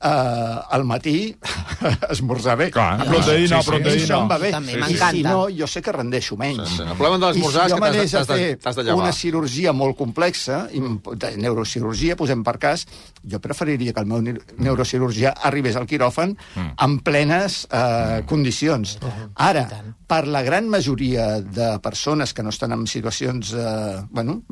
eh, 0.05 0.75
al 0.77 0.83
matí 0.85 1.35
esmorzar 2.13 2.57
bé. 2.59 2.69
Clar, 2.71 2.93
A 2.93 3.03
mi 3.03 3.09
proteïna, 3.09 3.59
això- 3.59 3.71
proteïna. 3.71 4.03
Això 4.03 4.19
em 4.21 4.29
va 4.29 4.37
bé. 4.41 4.51
També, 4.53 4.73
I 4.75 4.81
m'encanta. 4.83 5.11
Si 5.15 5.23
no, 5.25 5.47
jo 5.59 5.67
sé 5.67 5.81
que 5.81 5.91
rendeixo 5.95 6.37
menys. 6.37 6.69
Sí, 6.69 6.75
sí. 6.77 6.83
El 6.85 6.93
problema 6.97 7.17
de 7.25 7.31
l'esmorzar 7.33 7.65
I 7.65 7.65
és 7.65 7.73
si 7.73 7.75
que 7.75 7.79
t'has 8.17 8.27
de- 8.27 8.35
de- 8.55 8.75
de 8.75 8.83
llevar. 8.83 9.03
una 9.03 9.11
cirurgia 9.13 9.73
molt 9.73 9.97
complexa, 9.97 10.67
de 10.71 11.31
neurocirurgia, 11.37 12.15
posem 12.15 12.43
per 12.43 12.57
cas, 12.59 12.85
jo 13.23 13.39
preferiria 13.41 13.93
que 13.93 13.99
el 13.99 14.05
meu 14.05 14.21
neu- 14.21 14.41
neurocirurgià 14.57 15.33
arribés 15.49 15.75
al 15.75 15.87
quiròfan 15.87 16.35
en 16.55 16.99
plenes 16.99 17.67
eh, 17.71 18.23
condicions. 18.27 18.97
Ara, 19.35 19.67
per 20.07 20.27
la 20.27 20.43
gran 20.43 20.69
majoria 20.69 21.41
de 21.41 21.79
persones 21.79 22.33
que 22.33 22.43
no 22.43 22.49
estan 22.49 22.71
en 22.73 22.85
situacions... 22.87 23.53
Eh, 23.53 24.03
bueno, 24.11 24.43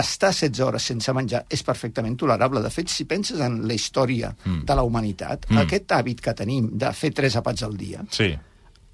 estar 0.00 0.32
16 0.32 0.60
hores 0.64 0.86
sense 0.88 1.12
menjar 1.12 1.42
és 1.50 1.62
perfectament 1.62 2.16
tolerable. 2.16 2.62
De 2.64 2.70
fet, 2.72 2.88
si 2.88 3.04
penses 3.04 3.40
en 3.40 3.60
la 3.68 3.74
història 3.74 4.32
mm. 4.32 4.64
de 4.64 4.74
la 4.78 4.84
humanitat, 4.86 5.50
mm. 5.50 5.58
aquest 5.66 5.92
hàbit 5.92 6.22
que 6.24 6.34
tenim 6.38 6.70
de 6.78 6.92
fer 6.96 7.12
tres 7.12 7.36
àpats 7.36 7.62
al 7.66 7.76
dia, 7.76 8.04
Sí. 8.10 8.30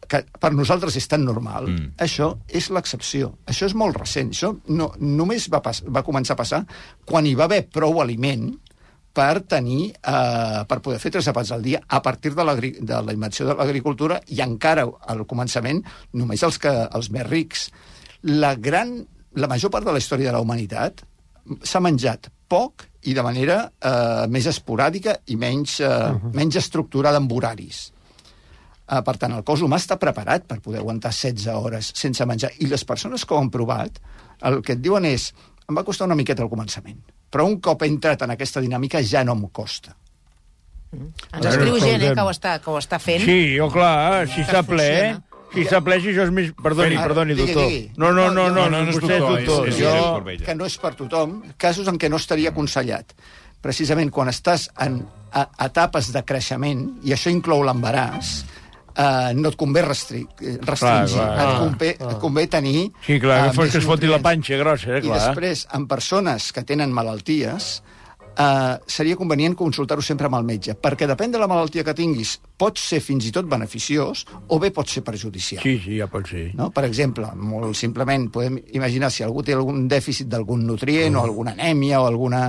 que 0.09 0.23
per 0.40 0.52
nosaltres 0.55 0.97
és 0.97 1.07
tan 1.07 1.25
normal, 1.25 1.69
Mm. 1.69 1.93
això 1.99 2.38
és 2.49 2.71
l'excepció. 2.71 3.38
Això 3.47 3.67
és 3.67 3.75
molt 3.75 3.97
recent. 3.97 4.31
Això 4.33 4.55
no, 4.69 4.93
només 4.99 5.49
va, 5.52 5.61
pas, 5.62 5.83
va 5.87 6.02
començar 6.02 6.33
a 6.33 6.43
passar 6.43 6.64
quan 7.05 7.26
hi 7.26 7.35
va 7.35 7.45
haver 7.45 7.69
prou 7.69 8.00
aliment 8.00 8.59
per 9.12 9.43
tenir, 9.50 9.90
eh, 9.90 10.64
per 10.69 10.81
poder 10.81 10.99
fer 11.02 11.11
tres 11.11 11.26
àpats 11.28 11.50
al 11.52 11.62
dia 11.62 11.81
a 11.88 12.00
partir 12.02 12.35
de, 12.35 12.45
de 12.81 13.02
la 13.02 13.12
invenció 13.12 13.47
de 13.47 13.55
l'agricultura 13.55 14.21
i 14.28 14.40
encara 14.40 14.87
al 15.07 15.26
començament 15.26 15.83
només 16.12 16.43
els, 16.43 16.59
que, 16.59 16.71
els 16.71 17.11
més 17.11 17.26
rics. 17.26 17.71
La, 18.23 18.55
gran, 18.55 19.07
la 19.37 19.49
major 19.50 19.70
part 19.70 19.87
de 19.87 19.92
la 19.92 20.00
història 20.00 20.30
de 20.30 20.37
la 20.37 20.42
humanitat 20.44 21.04
s'ha 21.64 21.80
menjat 21.80 22.30
poc 22.49 22.87
i 23.08 23.14
de 23.14 23.23
manera 23.23 23.61
eh, 23.68 24.26
més 24.32 24.49
esporàdica 24.49 25.18
i 25.32 25.37
menys, 25.37 25.80
eh, 25.80 25.87
uh 25.87 26.16
-huh. 26.16 26.35
menys 26.35 26.56
estructurada 26.56 27.16
amb 27.16 27.32
horaris. 27.32 27.92
Uh, 28.88 29.02
per 29.04 29.18
tant, 29.20 29.35
el 29.37 29.44
cos 29.44 29.61
humà 29.61 29.76
està 29.76 29.99
preparat 30.00 30.47
per 30.49 30.62
poder 30.64 30.78
aguantar 30.78 31.11
16 31.12 31.52
hores 31.52 31.92
sense 31.94 32.25
menjar. 32.25 32.50
I 32.58 32.66
les 32.66 32.85
persones 32.85 33.26
que 33.26 33.35
ho 33.35 33.38
han 33.38 33.50
provat, 33.50 34.00
el 34.40 34.62
que 34.62 34.73
et 34.73 34.80
diuen 34.80 35.04
és 35.04 35.35
em 35.68 35.76
va 35.76 35.85
costar 35.85 36.06
una 36.06 36.14
miqueta 36.14 36.42
al 36.42 36.49
començament, 36.49 36.97
però 37.30 37.44
un 37.44 37.61
cop 37.61 37.82
he 37.82 37.87
entrat 37.87 38.23
en 38.23 38.30
aquesta 38.30 38.61
dinàmica 38.61 39.02
ja 39.04 39.25
no 39.25 39.32
em 39.37 39.49
costa. 39.52 39.94
Ens 40.97 41.44
escriu 41.50 41.76
gent 41.82 42.00
eh, 42.00 42.14
que, 42.14 42.23
ho 42.25 42.30
està, 42.32 42.54
que 42.64 42.70
ho 42.73 42.78
està 42.80 42.99
fent. 42.99 43.20
Sí, 43.28 43.61
oh, 43.61 43.68
clar, 43.68 44.26
si 44.32 44.44
s'ha 44.49 44.62
ple, 44.64 44.88
funciona. 44.88 45.27
Ple, 45.52 45.99
si 46.00 46.12
això 46.12 46.25
és 46.26 46.31
més... 46.35 46.50
Perdoni, 46.62 46.97
Ara, 46.97 47.07
perdoni, 47.09 47.35
digui, 47.35 47.55
doctor. 47.55 47.69
digui. 47.71 47.90
No, 47.97 48.12
no, 48.12 48.28
no, 48.31 48.49
No, 48.49 48.69
no, 48.69 48.69
no, 48.69 48.83
no 48.85 48.90
és 48.93 48.99
Jo... 49.00 49.61
Josep 49.64 50.00
Corbella. 50.19 50.45
que 50.47 50.55
no 50.55 50.67
és 50.69 50.76
per 50.78 50.95
tothom, 50.99 51.38
casos 51.57 51.88
en 51.88 51.99
què 51.99 52.11
no 52.12 52.17
estaria 52.21 52.50
aconsellat. 52.52 53.14
Precisament 53.64 54.11
quan 54.14 54.28
estàs 54.31 54.69
en 54.85 55.00
a, 55.33 55.49
etapes 55.67 56.12
de 56.14 56.23
creixement, 56.25 56.85
i 57.05 57.12
això 57.17 57.33
inclou 57.33 57.64
l'embaràs, 57.67 58.45
eh, 58.95 59.33
no 59.35 59.49
et 59.52 59.57
convé 59.59 59.83
restri 59.87 60.23
restringir. 60.38 61.19
Clar, 61.19 61.35
clar, 61.35 61.49
et, 61.49 61.59
convé, 61.64 61.90
et 61.99 62.19
convé 62.23 62.47
tenir... 62.47 62.90
Sí, 63.07 63.19
clar, 63.21 63.40
eh, 63.40 63.49
que 63.50 63.57
fos 63.59 63.73
que 63.73 63.78
es 63.83 63.88
foti 63.88 64.11
la 64.11 64.21
panxa 64.25 64.57
grossa, 64.61 64.97
eh, 64.97 65.02
I 65.02 65.09
clar. 65.09 65.21
després, 65.26 65.67
en 65.75 65.88
persones 65.90 66.52
que 66.52 66.62
tenen 66.69 66.93
malalties, 66.95 67.78
eh, 68.38 68.78
seria 68.87 69.16
convenient 69.18 69.57
consultar-ho 69.59 70.02
sempre 70.04 70.28
amb 70.28 70.38
el 70.38 70.47
metge, 70.47 70.76
perquè 70.78 71.09
depèn 71.11 71.35
de 71.35 71.40
la 71.40 71.49
malaltia 71.50 71.85
que 71.85 71.95
tinguis, 71.97 72.37
pot 72.59 72.78
ser 72.78 73.00
fins 73.04 73.26
i 73.28 73.33
tot 73.35 73.49
beneficiós 73.50 74.25
o 74.49 74.59
bé 74.62 74.71
pot 74.75 74.88
ser 74.88 75.02
perjudicial. 75.07 75.62
Sí, 75.62 75.76
sí, 75.83 75.99
ja 75.99 76.09
pot 76.11 76.28
ser. 76.30 76.49
No? 76.59 76.71
Per 76.75 76.85
exemple, 76.87 77.28
molt 77.35 77.76
simplement, 77.78 78.28
podem 78.35 78.61
imaginar 78.78 79.11
si 79.14 79.25
algú 79.26 79.42
té 79.42 79.57
algun 79.57 79.87
dèficit 79.90 80.30
d'algun 80.30 80.64
nutrient 80.66 81.14
mm. 81.14 81.21
o 81.21 81.25
alguna 81.25 81.57
anèmia 81.59 82.02
o 82.02 82.07
alguna... 82.11 82.45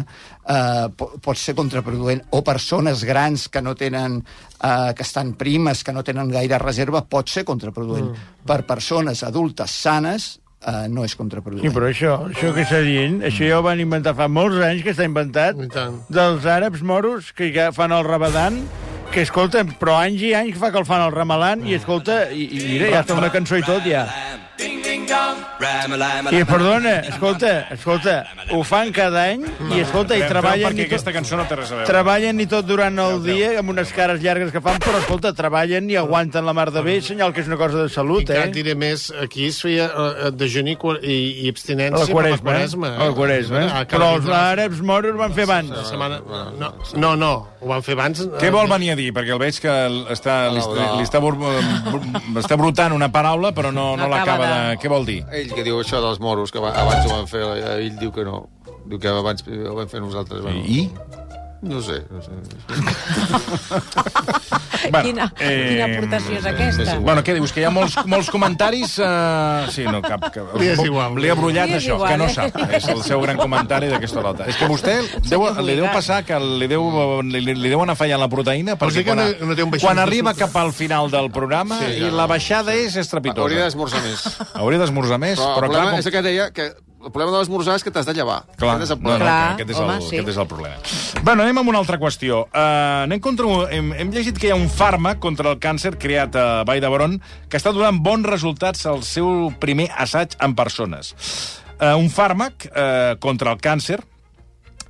Eh, 0.50 0.88
po- 0.98 1.12
pot 1.22 1.38
ser 1.38 1.54
contraproduent. 1.58 2.24
O 2.34 2.44
persones 2.46 3.04
grans 3.06 3.48
que 3.50 3.62
no 3.62 3.76
tenen... 3.76 4.22
Eh, 4.60 4.94
que 4.96 5.06
estan 5.06 5.34
primes, 5.40 5.84
que 5.84 5.94
no 5.96 6.04
tenen 6.04 6.30
gaire 6.34 6.58
reserva, 6.60 7.06
pot 7.06 7.30
ser 7.30 7.46
contraproduent. 7.48 8.12
Mm. 8.12 8.46
Per 8.50 8.62
persones 8.68 9.24
adultes 9.24 9.72
sanes, 9.86 10.32
eh, 10.66 10.88
no 10.92 11.06
és 11.08 11.16
contraproduent. 11.20 11.66
Sí, 11.66 11.74
però 11.76 11.90
això, 11.90 12.16
això 12.30 12.54
que 12.56 12.66
està 12.68 12.82
dient, 12.86 13.22
això 13.30 13.48
ja 13.48 13.60
ho 13.60 13.66
van 13.66 13.82
inventar 13.84 14.16
fa 14.18 14.30
molts 14.32 14.60
anys, 14.66 14.84
que 14.86 14.94
està 14.96 15.08
inventat, 15.08 15.60
dels 16.10 16.48
àrabs 16.50 16.84
moros 16.84 17.34
que 17.36 17.52
ja 17.56 17.72
fan 17.76 17.96
el 17.96 18.06
rabadan, 18.08 18.64
que 19.12 19.22
escolta, 19.26 19.64
però 19.80 19.98
anys 20.00 20.22
i 20.22 20.34
anys 20.38 20.58
fa 20.62 20.70
que 20.72 20.78
el 20.82 20.86
fan 20.86 21.02
el 21.08 21.12
ramalan, 21.16 21.66
i 21.68 21.74
escolta, 21.78 22.28
i, 22.32 22.46
i 22.46 22.66
mira, 22.76 22.92
ja 22.94 23.02
està 23.06 23.18
una 23.18 23.32
cançó 23.34 23.58
i 23.58 23.66
tot, 23.66 23.84
ja. 23.90 24.06
I 26.32 26.44
perdona, 26.46 27.00
escolta, 27.10 27.52
escolta, 27.74 28.14
ho 28.54 28.60
fan 28.68 28.92
cada 28.94 29.24
any, 29.32 29.46
i 29.74 29.80
escolta, 29.82 30.18
i 30.20 30.24
treballen 30.30 30.68
perquè 30.70 30.84
i 30.84 30.86
tot, 30.86 30.92
aquesta 30.92 31.14
cançó 31.16 31.38
no 31.40 31.46
té 31.50 31.56
res 31.58 31.72
a 31.72 31.78
veure. 31.80 31.88
treballen 31.90 32.42
i 32.44 32.46
tot 32.52 32.68
durant 32.68 33.00
el 33.02 33.18
dia, 33.24 33.50
amb 33.62 33.72
unes 33.74 33.92
cares 33.96 34.22
llargues 34.22 34.52
que 34.54 34.62
fan, 34.64 34.78
però 34.84 35.00
escolta, 35.02 35.32
treballen 35.38 35.90
i 35.90 35.98
aguanten 36.00 36.46
la 36.46 36.54
mar 36.54 36.68
de 36.76 36.84
bé, 36.86 37.00
senyal 37.06 37.34
que 37.34 37.42
és 37.42 37.50
una 37.50 37.58
cosa 37.60 37.82
de 37.86 37.88
I 37.90 37.94
salut, 37.96 38.26
que 38.28 38.38
et 38.38 38.50
eh? 38.52 38.54
diré 38.56 38.76
més, 38.80 39.08
aquí 39.24 39.48
es 39.50 39.60
feia 39.64 39.88
eh, 39.90 40.32
dejuni 40.38 40.76
qua- 40.82 41.00
i, 41.02 41.18
i 41.46 41.50
abstinència 41.54 42.04
La 42.04 42.06
per 42.06 42.18
quaresma, 42.20 42.52
la 42.52 42.60
quaresma. 42.60 42.92
eh? 42.94 43.00
La 43.08 43.12
quaresma. 43.18 43.64
Ah, 43.80 43.84
Però 43.90 44.12
els 44.20 44.30
àrabs 44.42 44.84
moros 44.86 45.18
van 45.18 45.34
fer 45.40 45.48
abans. 45.50 45.74
La 45.74 45.86
setmana... 45.88 46.22
No, 46.60 46.74
no, 47.00 47.16
no, 47.16 47.32
ho 47.62 47.72
van 47.74 47.84
fer 47.86 47.98
abans. 47.98 48.22
eh, 48.28 48.32
Què 48.44 48.52
vol 48.54 48.70
venir 48.72 48.94
a 48.94 48.99
dir? 49.00 49.10
Perquè 49.16 49.34
el 49.36 49.40
veig 49.42 49.58
que 49.64 49.74
està, 50.14 50.36
li, 50.54 50.60
No, 50.62 50.74
li, 50.76 50.84
no. 50.84 50.96
li 51.00 51.08
està, 51.08 51.22
bur, 51.24 51.34
bur, 51.40 52.04
està 52.44 52.58
brotant 52.60 52.94
una 52.96 53.10
paraula, 53.12 53.54
però 53.56 53.72
no, 53.74 53.96
no 53.98 54.08
l'acaba 54.12 54.46
acaba 54.46 54.48
de... 54.52 54.70
de- 54.76 54.78
Què 54.84 54.92
vol 54.92 55.08
dir? 55.10 55.20
Ell 55.32 55.54
que 55.56 55.64
diu 55.68 55.80
això 55.82 56.04
dels 56.04 56.20
moros, 56.24 56.52
que 56.54 56.60
va- 56.64 56.76
abans 56.78 57.08
ho 57.08 57.16
van 57.16 57.28
fer, 57.32 57.42
eh, 57.58 57.76
ell 57.88 57.98
diu 58.00 58.12
que 58.16 58.28
no. 58.28 58.46
Diu 58.90 59.00
que 59.02 59.10
abans 59.12 59.44
ho 59.48 59.76
vam 59.78 59.90
fer 59.92 60.00
nosaltres. 60.02 60.42
Bueno, 60.46 60.62
I? 60.66 60.90
No 61.62 61.82
sé, 61.82 62.04
no 62.10 62.22
sé. 62.24 62.32
Bueno, 64.90 65.04
quina, 65.04 65.26
eh, 65.44 65.68
quina 65.70 65.86
aportació 65.90 66.38
és 66.40 66.46
aquesta? 66.48 66.96
Bueno, 67.04 67.22
què 67.26 67.34
dius? 67.36 67.52
Que 67.54 67.62
hi 67.62 67.66
ha 67.68 67.72
molts, 67.74 67.98
molts 68.10 68.30
comentaris... 68.34 68.96
Uh... 69.04 69.68
Sí, 69.74 69.84
no, 69.86 70.00
cap... 70.02 70.24
Que... 70.34 70.42
Li 70.58 70.70
és 70.72 70.80
igual. 70.82 71.18
Li 71.20 71.30
ha 71.30 71.36
brullat 71.38 71.74
això, 71.76 71.98
igual, 71.98 72.10
que 72.14 72.18
no 72.22 72.30
eh? 72.30 72.34
sap. 72.34 72.58
És 72.80 72.88
el 72.90 73.04
seu 73.06 73.22
gran 73.22 73.38
comentari 73.38 73.92
d'aquesta 73.92 74.22
hora. 74.24 74.48
És 74.50 74.58
que 74.58 74.70
vostè 74.72 74.96
deu, 75.28 75.46
li 75.68 75.76
deu 75.78 75.90
passar 75.94 76.22
que 76.26 76.40
li 76.40 76.70
deu, 76.72 76.88
li, 77.28 77.44
li 77.52 77.70
deuen 77.70 77.92
afallar 77.94 78.22
la 78.24 78.30
proteïna 78.32 78.78
perquè 78.80 79.04
quan, 79.06 79.20
no- 79.22 79.52
no 79.52 79.60
té 79.60 79.68
un 79.68 79.76
quan 79.78 80.00
arriba 80.02 80.34
cap 80.38 80.56
al 80.64 80.72
final 80.74 81.12
del 81.12 81.30
programa 81.36 81.78
Sí, 81.84 82.00
i 82.00 82.06
ja. 82.08 82.14
la 82.16 82.26
baixada 82.32 82.74
és 82.80 82.96
estrepitosa. 83.00 83.46
Hauria 83.46 83.68
d'esmorzar 83.68 84.02
més. 84.08 84.26
Hauria 84.56 84.82
d'esmorzar 84.86 85.20
més, 85.22 85.38
Però, 85.44 85.58
però, 85.60 85.74
clar, 85.76 85.90
com... 85.92 86.00
és 86.02 86.10
que 86.16 86.24
deia 86.26 86.50
que 86.56 86.72
el 87.10 87.14
problema 87.16 87.34
de 87.34 87.42
l'esmorzar 87.42 87.78
és 87.80 87.86
que 87.86 87.94
t'has 87.94 88.08
de 88.08 88.16
llevar. 88.16 88.44
Clar, 88.60 88.76
Aquest 88.78 88.88
és 88.88 88.94
el 88.96 89.00
no, 89.02 89.04
no, 89.04 89.16
problema. 89.16 89.30
Clar, 89.30 89.54
aquest, 89.56 89.74
és 89.74 89.82
home, 89.82 89.96
el, 89.98 90.06
sí. 90.06 90.20
aquest 90.20 90.34
és 90.34 90.42
el 90.44 90.50
problema. 90.50 91.24
Bueno, 91.24 91.46
anem 91.46 91.62
amb 91.64 91.74
una 91.74 91.82
altra 91.82 92.00
qüestió. 92.02 92.44
Uh, 92.50 93.08
anem 93.08 93.24
contra, 93.24 93.56
hem, 93.76 93.90
hem 94.04 94.14
llegit 94.14 94.38
que 94.40 94.50
hi 94.50 94.54
ha 94.54 94.60
un 94.60 94.70
fàrmac 94.72 95.20
contra 95.24 95.52
el 95.54 95.60
càncer 95.64 95.96
creat 96.00 96.38
a 96.40 96.46
Vall 96.70 96.84
d'Hebron 96.84 97.18
que 97.50 97.60
està 97.60 97.74
donant 97.76 98.00
bons 98.06 98.30
resultats 98.30 98.86
al 98.90 99.04
seu 99.08 99.50
primer 99.60 99.90
assaig 99.98 100.38
en 100.46 100.56
persones. 100.58 101.16
Uh, 101.80 101.96
un 101.98 102.08
fàrmac 102.14 102.70
uh, 102.70 103.18
contra 103.24 103.56
el 103.56 103.62
càncer 103.64 104.00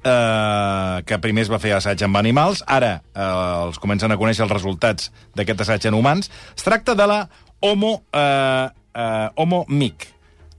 eh, 0.04 1.04
que 1.06 1.20
primer 1.20 1.46
es 1.46 1.52
va 1.52 1.60
fer 1.62 1.74
assaig 1.76 2.02
amb 2.06 2.20
animals, 2.20 2.64
ara 2.68 3.00
eh, 3.00 3.30
els 3.66 3.80
comencen 3.82 4.12
a 4.12 4.18
conèixer 4.20 4.46
els 4.46 4.54
resultats 4.54 5.12
d'aquest 5.38 5.66
assaig 5.66 5.90
en 5.90 5.98
humans. 5.98 6.32
Es 6.56 6.66
tracta 6.66 6.96
de 6.96 7.08
la 7.10 7.20
Homo, 7.60 8.04
eh, 8.14 8.70
eh, 8.96 9.30
Homo 9.36 9.66
Mic, 9.68 10.08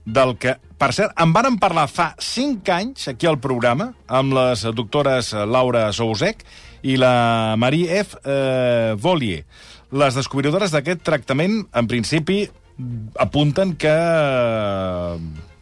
del 0.05 0.35
que, 0.41 0.55
per 0.81 0.91
cert, 0.97 1.13
en 1.21 1.33
varen 1.35 1.59
parlar 1.61 1.87
fa 1.91 2.11
5 2.17 2.73
anys 2.73 3.11
aquí 3.11 3.29
al 3.29 3.39
programa 3.41 3.91
amb 4.07 4.33
les 4.37 4.65
doctores 4.75 5.33
Laura 5.33 5.87
Sousek 5.93 6.41
i 6.81 6.97
la 6.97 7.55
Marie 7.61 7.99
F. 8.01 8.17
Eh, 8.25 8.95
Volier. 8.97 9.43
Les 9.91 10.15
descobridores 10.15 10.71
d'aquest 10.73 11.03
tractament, 11.05 11.61
en 11.75 11.87
principi, 11.87 12.45
apunten 13.19 13.75
que 13.77 13.93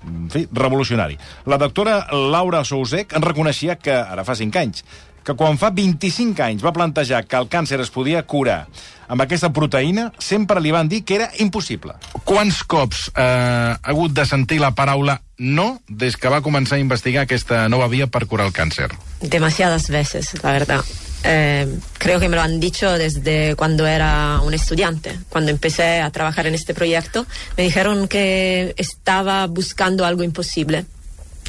en 0.09 0.29
fi, 0.31 0.45
revolucionari. 0.53 1.17
La 1.45 1.57
doctora 1.59 2.05
Laura 2.13 2.63
Sousek 2.63 3.13
en 3.17 3.25
reconeixia 3.25 3.75
que, 3.81 3.93
ara 3.93 4.23
fa 4.25 4.37
5 4.37 4.61
anys, 4.61 4.85
que 5.23 5.35
quan 5.37 5.59
fa 5.61 5.71
25 5.75 6.43
anys 6.45 6.65
va 6.65 6.75
plantejar 6.75 7.25
que 7.27 7.37
el 7.39 7.49
càncer 7.51 7.79
es 7.83 7.91
podia 7.93 8.23
curar 8.23 8.65
amb 9.09 9.23
aquesta 9.25 9.49
proteïna, 9.49 10.11
sempre 10.21 10.61
li 10.61 10.71
van 10.71 10.87
dir 10.87 11.01
que 11.03 11.17
era 11.17 11.29
impossible. 11.41 11.95
Quants 12.23 12.61
cops 12.69 13.07
eh, 13.09 13.23
ha 13.23 13.79
hagut 13.89 14.13
de 14.13 14.25
sentir 14.29 14.59
la 14.61 14.71
paraula 14.77 15.17
no 15.39 15.79
des 15.87 16.15
que 16.19 16.29
va 16.29 16.43
començar 16.45 16.77
a 16.77 16.83
investigar 16.83 17.25
aquesta 17.25 17.67
nova 17.73 17.89
via 17.89 18.07
per 18.07 18.27
curar 18.29 18.45
el 18.49 18.53
càncer? 18.53 18.91
Demasiadas 19.21 19.89
veces, 19.89 20.35
la 20.43 20.53
verdad. 20.53 20.85
Eh, 21.23 21.67
creo 21.97 22.19
que 22.19 22.29
me 22.29 22.37
lo 22.37 22.41
han 22.41 22.59
dicho 22.59 22.97
desde 22.97 23.55
cuando 23.55 23.87
era 23.87 24.39
un 24.43 24.53
estudiante. 24.53 25.17
Cuando 25.29 25.51
empecé 25.51 26.01
a 26.01 26.11
trabajar 26.11 26.47
en 26.47 26.55
este 26.55 26.73
proyecto, 26.73 27.25
me 27.57 27.63
dijeron 27.63 28.07
que 28.07 28.73
estaba 28.77 29.47
buscando 29.47 30.05
algo 30.05 30.23
imposible 30.23 30.85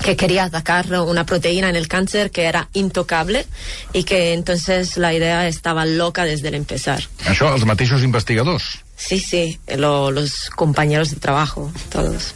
que 0.03 0.17
quería 0.17 0.45
atacar 0.45 0.87
una 1.03 1.25
proteína 1.27 1.69
en 1.69 1.77
el 1.77 1.87
cáncer 1.89 2.31
que 2.31 2.45
era 2.45 2.69
intocable 2.73 3.47
y 3.93 4.05
que 4.05 4.33
entonces 4.33 4.97
la 4.97 5.13
idea 5.15 5.47
estaba 5.47 5.85
loca 5.87 6.25
desde 6.25 6.49
el 6.49 6.55
empezar. 6.55 7.01
Això, 7.27 7.53
els 7.53 7.65
mateixos 7.67 8.03
investigadors. 8.03 8.81
Sí, 8.97 9.19
sí, 9.19 9.59
lo- 9.77 10.11
los 10.11 10.51
compañeros 10.51 11.11
de 11.11 11.17
trabajo, 11.17 11.71
todos. 11.91 12.35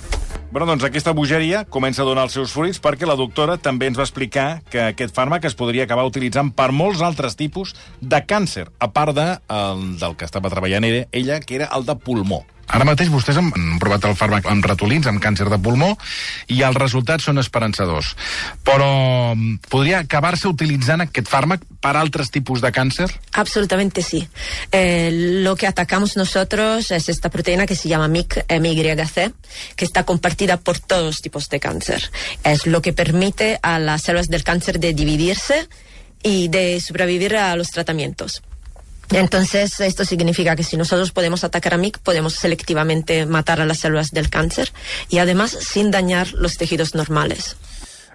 Bueno, 0.55 0.67
doncs 0.71 0.85
aquesta 0.87 1.11
bogeria 1.11 1.65
comença 1.67 2.03
a 2.03 2.07
donar 2.07 2.29
els 2.29 2.33
seus 2.37 2.53
fruits 2.55 2.79
perquè 2.79 3.09
la 3.11 3.17
doctora 3.19 3.57
també 3.59 3.89
ens 3.91 3.99
va 3.99 4.05
explicar 4.07 4.63
que 4.71 4.85
aquest 4.93 5.11
fàrmac 5.17 5.45
es 5.49 5.57
podria 5.59 5.83
acabar 5.83 6.05
utilitzant 6.07 6.53
per 6.55 6.71
molts 6.71 7.03
altres 7.03 7.35
tipus 7.35 7.73
de 8.01 8.21
càncer, 8.23 8.69
a 8.79 8.87
part 8.95 9.17
de, 9.17 9.27
el, 9.51 9.83
del 9.99 10.15
que 10.15 10.25
estava 10.25 10.53
treballant 10.53 10.85
ella, 10.87 11.09
ella, 11.11 11.41
que 11.41 11.57
era 11.59 11.71
el 11.75 11.83
de 11.89 11.97
pulmó. 11.97 12.45
Ara 12.69 12.87
mateix 12.89 13.11
vostès 13.13 13.39
han 13.39 13.51
provat 13.81 14.05
el 14.09 14.17
fàrmac 14.19 14.47
amb 14.51 14.65
ratolins, 14.65 15.07
amb 15.07 15.23
càncer 15.23 15.49
de 15.53 15.59
pulmó, 15.61 15.93
i 16.49 16.63
els 16.67 16.79
resultats 16.81 17.27
són 17.29 17.41
esperançadors. 17.43 18.15
Però 18.65 19.35
mm, 19.35 19.61
podria 19.71 20.01
acabar-se 20.05 20.49
utilitzant 20.49 21.05
aquest 21.05 21.29
fàrmac 21.31 21.65
per 21.85 21.95
altres 22.01 22.31
tipus 22.35 22.63
de 22.65 22.73
càncer? 22.73 23.11
Absolutamente 23.33 24.03
sí. 24.03 24.23
Eh, 24.73 25.11
lo 25.45 25.57
que 25.57 25.67
atacamos 25.67 26.17
nosotros 26.17 26.91
es 26.91 27.09
esta 27.09 27.31
proteína 27.31 27.67
que 27.67 27.77
se 27.77 27.89
llama 27.89 28.09
MIC, 28.09 28.45
MYC, 28.49 29.33
que 29.77 29.85
está 29.85 30.05
compartida 30.05 30.57
por 30.57 30.79
todos 30.79 31.21
tipos 31.21 31.49
de 31.49 31.61
cáncer. 31.61 32.11
Es 32.43 32.67
lo 32.67 32.81
que 32.83 32.93
permite 32.93 33.59
a 33.63 33.79
las 33.79 34.03
células 34.03 34.29
del 34.29 34.45
cáncer 34.45 34.81
de 34.81 34.95
dividirse 34.95 35.69
y 36.23 36.49
de 36.49 36.81
sobrevivir 36.81 37.37
a 37.37 37.55
los 37.57 37.71
tratamientos. 37.71 38.43
Entonces, 39.13 39.79
esto 39.81 40.05
significa 40.05 40.57
que 40.57 40.65
si 40.65 40.77
nosotros 40.77 41.13
podemos 41.13 41.45
atacar 41.45 41.75
a 41.75 41.79
MIC, 41.79 41.99
podemos 41.99 42.35
selectivamente 42.35 43.27
matar 43.27 43.61
a 43.61 43.67
las 43.67 43.79
células 43.79 44.11
del 44.11 44.31
cáncer 44.31 44.73
y 45.09 45.19
además 45.19 45.51
sin 45.51 45.91
dañar 45.91 46.33
los 46.33 46.57
tejidos 46.57 46.95
normales. 46.95 47.57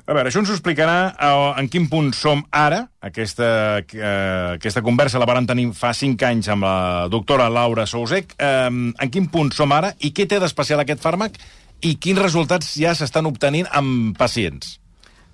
A 0.09 0.13
veure, 0.17 0.31
això 0.31 0.41
ens 0.41 0.49
ho 0.49 0.55
explicarà 0.55 1.11
eh, 1.13 1.49
en 1.61 1.67
quin 1.69 1.83
punt 1.85 2.07
som 2.17 2.39
ara. 2.49 2.79
Aquesta, 3.05 3.49
eh, 3.77 4.55
aquesta 4.55 4.81
conversa 4.81 5.21
la 5.21 5.27
varen 5.29 5.45
tenir 5.45 5.67
fa 5.77 5.91
5 5.93 6.25
anys 6.25 6.49
amb 6.49 6.65
la 6.65 7.05
doctora 7.13 7.45
Laura 7.53 7.85
Sousek. 7.85 8.33
Eh, 8.33 8.71
en 8.73 9.11
quin 9.13 9.29
punt 9.29 9.53
som 9.53 9.69
ara 9.75 9.93
i 10.01 10.09
què 10.09 10.25
té 10.25 10.41
d'especial 10.41 10.81
aquest 10.81 11.05
fàrmac 11.05 11.37
i 11.85 11.93
quins 12.01 12.23
resultats 12.23 12.73
ja 12.81 12.95
s'estan 12.97 13.29
obtenint 13.29 13.69
amb 13.69 14.17
pacients? 14.17 14.79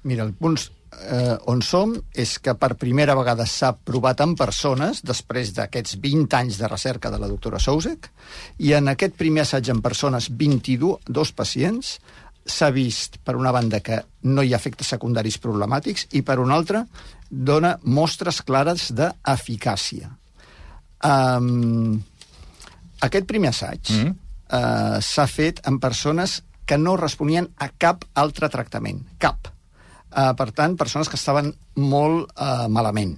Mira, 0.04 0.28
el 0.28 0.36
punt 0.36 0.60
eh, 1.02 1.38
on 1.52 1.62
som 1.62 1.94
és 2.14 2.38
que 2.40 2.56
per 2.60 2.76
primera 2.80 3.16
vegada 3.18 3.46
s'ha 3.46 3.74
provat 3.76 4.22
en 4.24 4.36
persones 4.36 5.02
després 5.06 5.54
d'aquests 5.56 6.00
20 6.02 6.38
anys 6.40 6.60
de 6.62 6.70
recerca 6.72 7.12
de 7.12 7.20
la 7.22 7.30
doctora 7.32 7.60
Sousek 7.60 8.10
i 8.60 8.74
en 8.74 8.88
aquest 8.92 9.18
primer 9.20 9.44
assaig 9.46 9.70
en 9.70 9.82
persones 9.86 10.30
22 10.32 11.06
dos 11.08 11.32
pacients 11.32 11.98
s'ha 12.46 12.70
vist, 12.70 13.18
per 13.26 13.36
una 13.36 13.52
banda, 13.52 13.80
que 13.82 14.04
no 14.30 14.44
hi 14.46 14.54
ha 14.54 14.60
efectes 14.60 14.92
secundaris 14.94 15.40
problemàtics 15.42 16.06
i, 16.14 16.22
per 16.22 16.38
una 16.40 16.54
altra, 16.54 16.84
dona 17.30 17.74
mostres 17.84 18.44
clares 18.46 18.92
d'eficàcia. 18.94 20.12
Um, 21.06 21.98
aquest 23.06 23.26
primer 23.26 23.50
assaig 23.50 23.90
mm 23.90 23.98
-hmm. 23.98 24.14
uh, 24.14 25.02
s'ha 25.02 25.28
fet 25.28 25.62
en 25.68 25.80
persones 25.80 26.44
que 26.66 26.78
no 26.78 26.98
responien 26.98 27.50
a 27.58 27.70
cap 27.70 28.06
altre 28.14 28.50
tractament. 28.50 29.02
Cap. 29.18 29.55
Uh, 30.16 30.32
per 30.40 30.52
tant, 30.56 30.78
persones 30.80 31.10
que 31.12 31.18
estaven 31.20 31.52
molt 31.76 32.32
uh, 32.40 32.68
malament. 32.72 33.18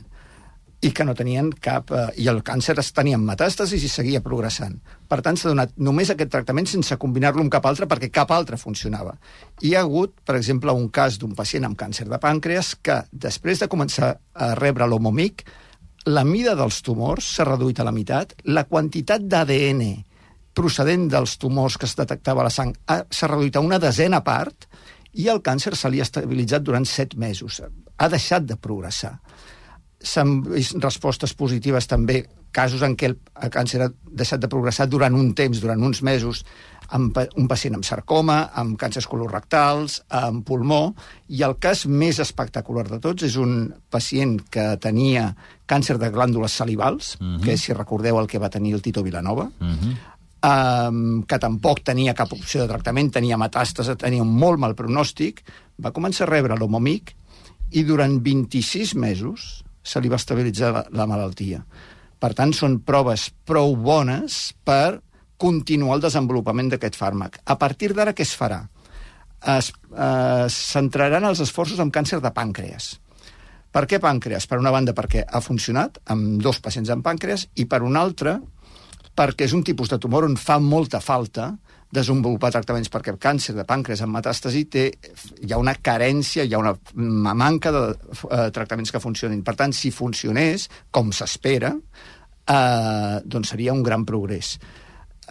i 0.81 0.91
que 0.93 1.03
no 1.03 1.15
tenien 1.17 1.47
cap... 1.57 1.89
Eh, 1.89 2.21
I 2.21 2.27
el 2.29 2.43
càncer 2.45 2.75
es 2.77 2.91
tenien 2.93 3.23
metàstasis 3.25 3.81
i 3.81 3.87
seguia 3.89 4.19
progressant. 4.21 4.75
Per 5.09 5.17
tant, 5.25 5.33
s'ha 5.35 5.49
donat 5.49 5.71
només 5.81 6.11
aquest 6.13 6.29
tractament 6.29 6.67
sense 6.69 6.93
combinar-lo 7.01 7.41
amb 7.41 7.49
cap 7.51 7.65
altre, 7.65 7.87
perquè 7.89 8.11
cap 8.13 8.29
altre 8.31 8.59
funcionava. 8.61 9.15
Hi 9.65 9.73
ha 9.73 9.81
hagut, 9.81 10.13
per 10.23 10.35
exemple, 10.37 10.71
un 10.77 10.85
cas 10.93 11.17
d'un 11.17 11.33
pacient 11.33 11.65
amb 11.65 11.79
càncer 11.79 12.05
de 12.05 12.19
pàncreas 12.21 12.75
que, 12.77 12.99
després 13.11 13.57
de 13.63 13.67
començar 13.73 14.11
a 14.37 14.51
rebre 14.61 14.85
l'homomic, 14.85 15.41
la 16.05 16.23
mida 16.23 16.53
dels 16.55 16.83
tumors 16.85 17.25
s'ha 17.25 17.49
reduït 17.49 17.81
a 17.81 17.87
la 17.89 17.91
meitat, 17.97 18.37
la 18.45 18.67
quantitat 18.69 19.25
d'ADN 19.25 19.81
procedent 20.53 21.09
dels 21.09 21.39
tumors 21.41 21.75
que 21.77 21.89
es 21.89 21.97
detectava 21.97 22.41
a 22.45 22.47
la 22.47 22.53
sang 22.53 22.77
ha- 22.85 23.03
s'ha 23.09 23.27
reduït 23.33 23.57
a 23.57 23.65
una 23.65 23.77
desena 23.81 24.21
part 24.25 24.69
i 25.17 25.27
el 25.33 25.41
càncer 25.45 25.75
se 25.75 25.89
li 25.89 26.01
ha 26.01 26.07
estabilitzat 26.07 26.65
durant 26.65 26.85
set 26.85 27.15
mesos. 27.17 27.61
Ha 27.97 28.09
deixat 28.13 28.45
de 28.45 28.57
progressar. 28.61 29.17
S'han 29.97 30.41
vist 30.45 30.77
respostes 30.83 31.33
positives 31.33 31.89
també, 31.89 32.21
casos 32.53 32.83
en 32.85 32.95
què 32.97 33.09
el, 33.09 33.17
càncer 33.53 33.81
ha 33.83 33.89
deixat 34.17 34.41
de 34.41 34.49
progressar 34.49 34.87
durant 34.89 35.13
un 35.17 35.33
temps, 35.37 35.59
durant 35.61 35.81
uns 35.83 36.03
mesos, 36.05 36.43
amb 36.95 37.17
un 37.35 37.47
pacient 37.49 37.75
amb 37.75 37.85
sarcoma, 37.85 38.37
amb 38.55 38.77
càncers 38.79 39.09
colorectals, 39.09 39.99
amb 40.21 40.45
pulmó, 40.47 40.93
i 41.27 41.41
el 41.43 41.57
cas 41.59 41.85
més 41.89 42.21
espectacular 42.23 42.85
de 42.87 43.01
tots 43.03 43.25
és 43.27 43.35
un 43.41 43.73
pacient 43.91 44.37
que 44.53 44.69
tenia 44.81 45.31
càncer 45.67 45.97
de 45.99 46.09
glàndules 46.13 46.53
salivals, 46.61 47.17
que 47.43 47.57
és, 47.57 47.65
si 47.65 47.75
recordeu, 47.75 48.21
el 48.21 48.29
que 48.31 48.39
va 48.39 48.53
tenir 48.53 48.73
el 48.77 48.85
Tito 48.85 49.03
Vilanova, 49.03 49.49
um, 50.43 51.23
que 51.27 51.39
tampoc 51.41 51.81
tenia 51.85 52.15
cap 52.17 52.33
opció 52.35 52.63
de 52.63 52.69
tractament, 52.71 53.11
tenia 53.13 53.39
metàstase, 53.39 53.97
tenia 53.99 54.25
un 54.25 54.33
molt 54.33 54.61
mal 54.61 54.75
pronòstic, 54.77 55.43
va 55.81 55.93
començar 55.95 56.27
a 56.27 56.31
rebre 56.31 56.57
l'homomic 56.57 57.13
i 57.71 57.83
durant 57.83 58.19
26 58.23 58.95
mesos 58.95 59.47
se 59.87 60.01
li 60.01 60.11
va 60.11 60.19
estabilitzar 60.19 60.71
la, 60.73 60.83
la 60.91 61.07
malaltia. 61.09 61.63
Per 62.17 62.33
tant, 62.33 62.53
són 62.53 62.79
proves 62.85 63.29
prou 63.45 63.75
bones 63.77 64.53
per 64.65 64.99
continuar 65.37 65.97
el 65.97 66.07
desenvolupament 66.07 66.71
d'aquest 66.73 66.97
fàrmac. 66.97 67.41
A 67.45 67.57
partir 67.61 67.93
d'ara, 67.93 68.15
què 68.17 68.25
es 68.25 68.33
farà? 68.35 68.63
Es 69.53 69.69
eh, 69.69 70.47
centraran 70.49 71.27
els 71.29 71.43
esforços 71.45 71.79
en 71.83 71.93
càncer 71.93 72.19
de 72.23 72.33
pàncreas. 72.33 72.95
Per 73.71 73.83
què 73.85 73.99
pàncreas? 74.01 74.47
Per 74.49 74.57
una 74.57 74.73
banda, 74.73 74.95
perquè 74.97 75.21
ha 75.21 75.43
funcionat 75.43 75.99
amb 76.09 76.41
dos 76.41 76.57
pacients 76.63 76.89
amb 76.89 77.05
pàncreas, 77.05 77.45
i 77.61 77.67
per 77.69 77.83
una 77.85 78.01
altra, 78.01 78.39
perquè 79.17 79.47
és 79.47 79.55
un 79.57 79.63
tipus 79.65 79.89
de 79.89 79.97
tumor 80.01 80.27
on 80.27 80.37
fa 80.37 80.59
molta 80.61 81.01
falta 81.01 81.55
desenvolupar 81.93 82.51
tractaments, 82.51 82.89
perquè 82.91 83.13
el 83.13 83.19
càncer 83.21 83.55
de 83.55 83.63
pàncreas 83.67 84.01
amb 84.03 84.17
metàstasi 84.17 84.65
té, 84.71 84.87
hi 85.39 85.53
ha 85.53 85.59
una 85.61 85.77
carència, 85.79 86.43
hi 86.43 86.53
ha 86.53 86.59
una, 86.59 86.73
una 86.99 87.35
manca 87.37 87.71
de 87.71 87.83
eh, 87.93 88.49
tractaments 88.55 88.91
que 88.91 89.01
funcionin. 89.03 89.43
Per 89.47 89.55
tant, 89.59 89.75
si 89.75 89.93
funcionés, 89.95 90.67
com 90.91 91.13
s'espera, 91.15 91.71
eh, 92.43 93.15
doncs 93.23 93.53
seria 93.55 93.75
un 93.75 93.85
gran 93.87 94.03
progrés. 94.07 94.57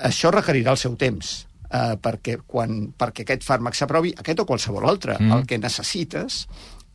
Això 0.08 0.32
requerirà 0.32 0.72
el 0.72 0.80
seu 0.80 0.96
temps, 0.96 1.36
eh, 1.68 1.94
perquè, 2.00 2.38
quan, 2.48 2.86
perquè 2.96 3.26
aquest 3.26 3.44
fàrmac 3.44 3.76
s'aprovi, 3.76 4.14
aquest 4.16 4.40
o 4.40 4.48
qualsevol 4.48 4.88
altre, 4.88 5.18
mm. 5.20 5.36
el 5.36 5.46
que 5.48 5.60
necessites 5.60 6.46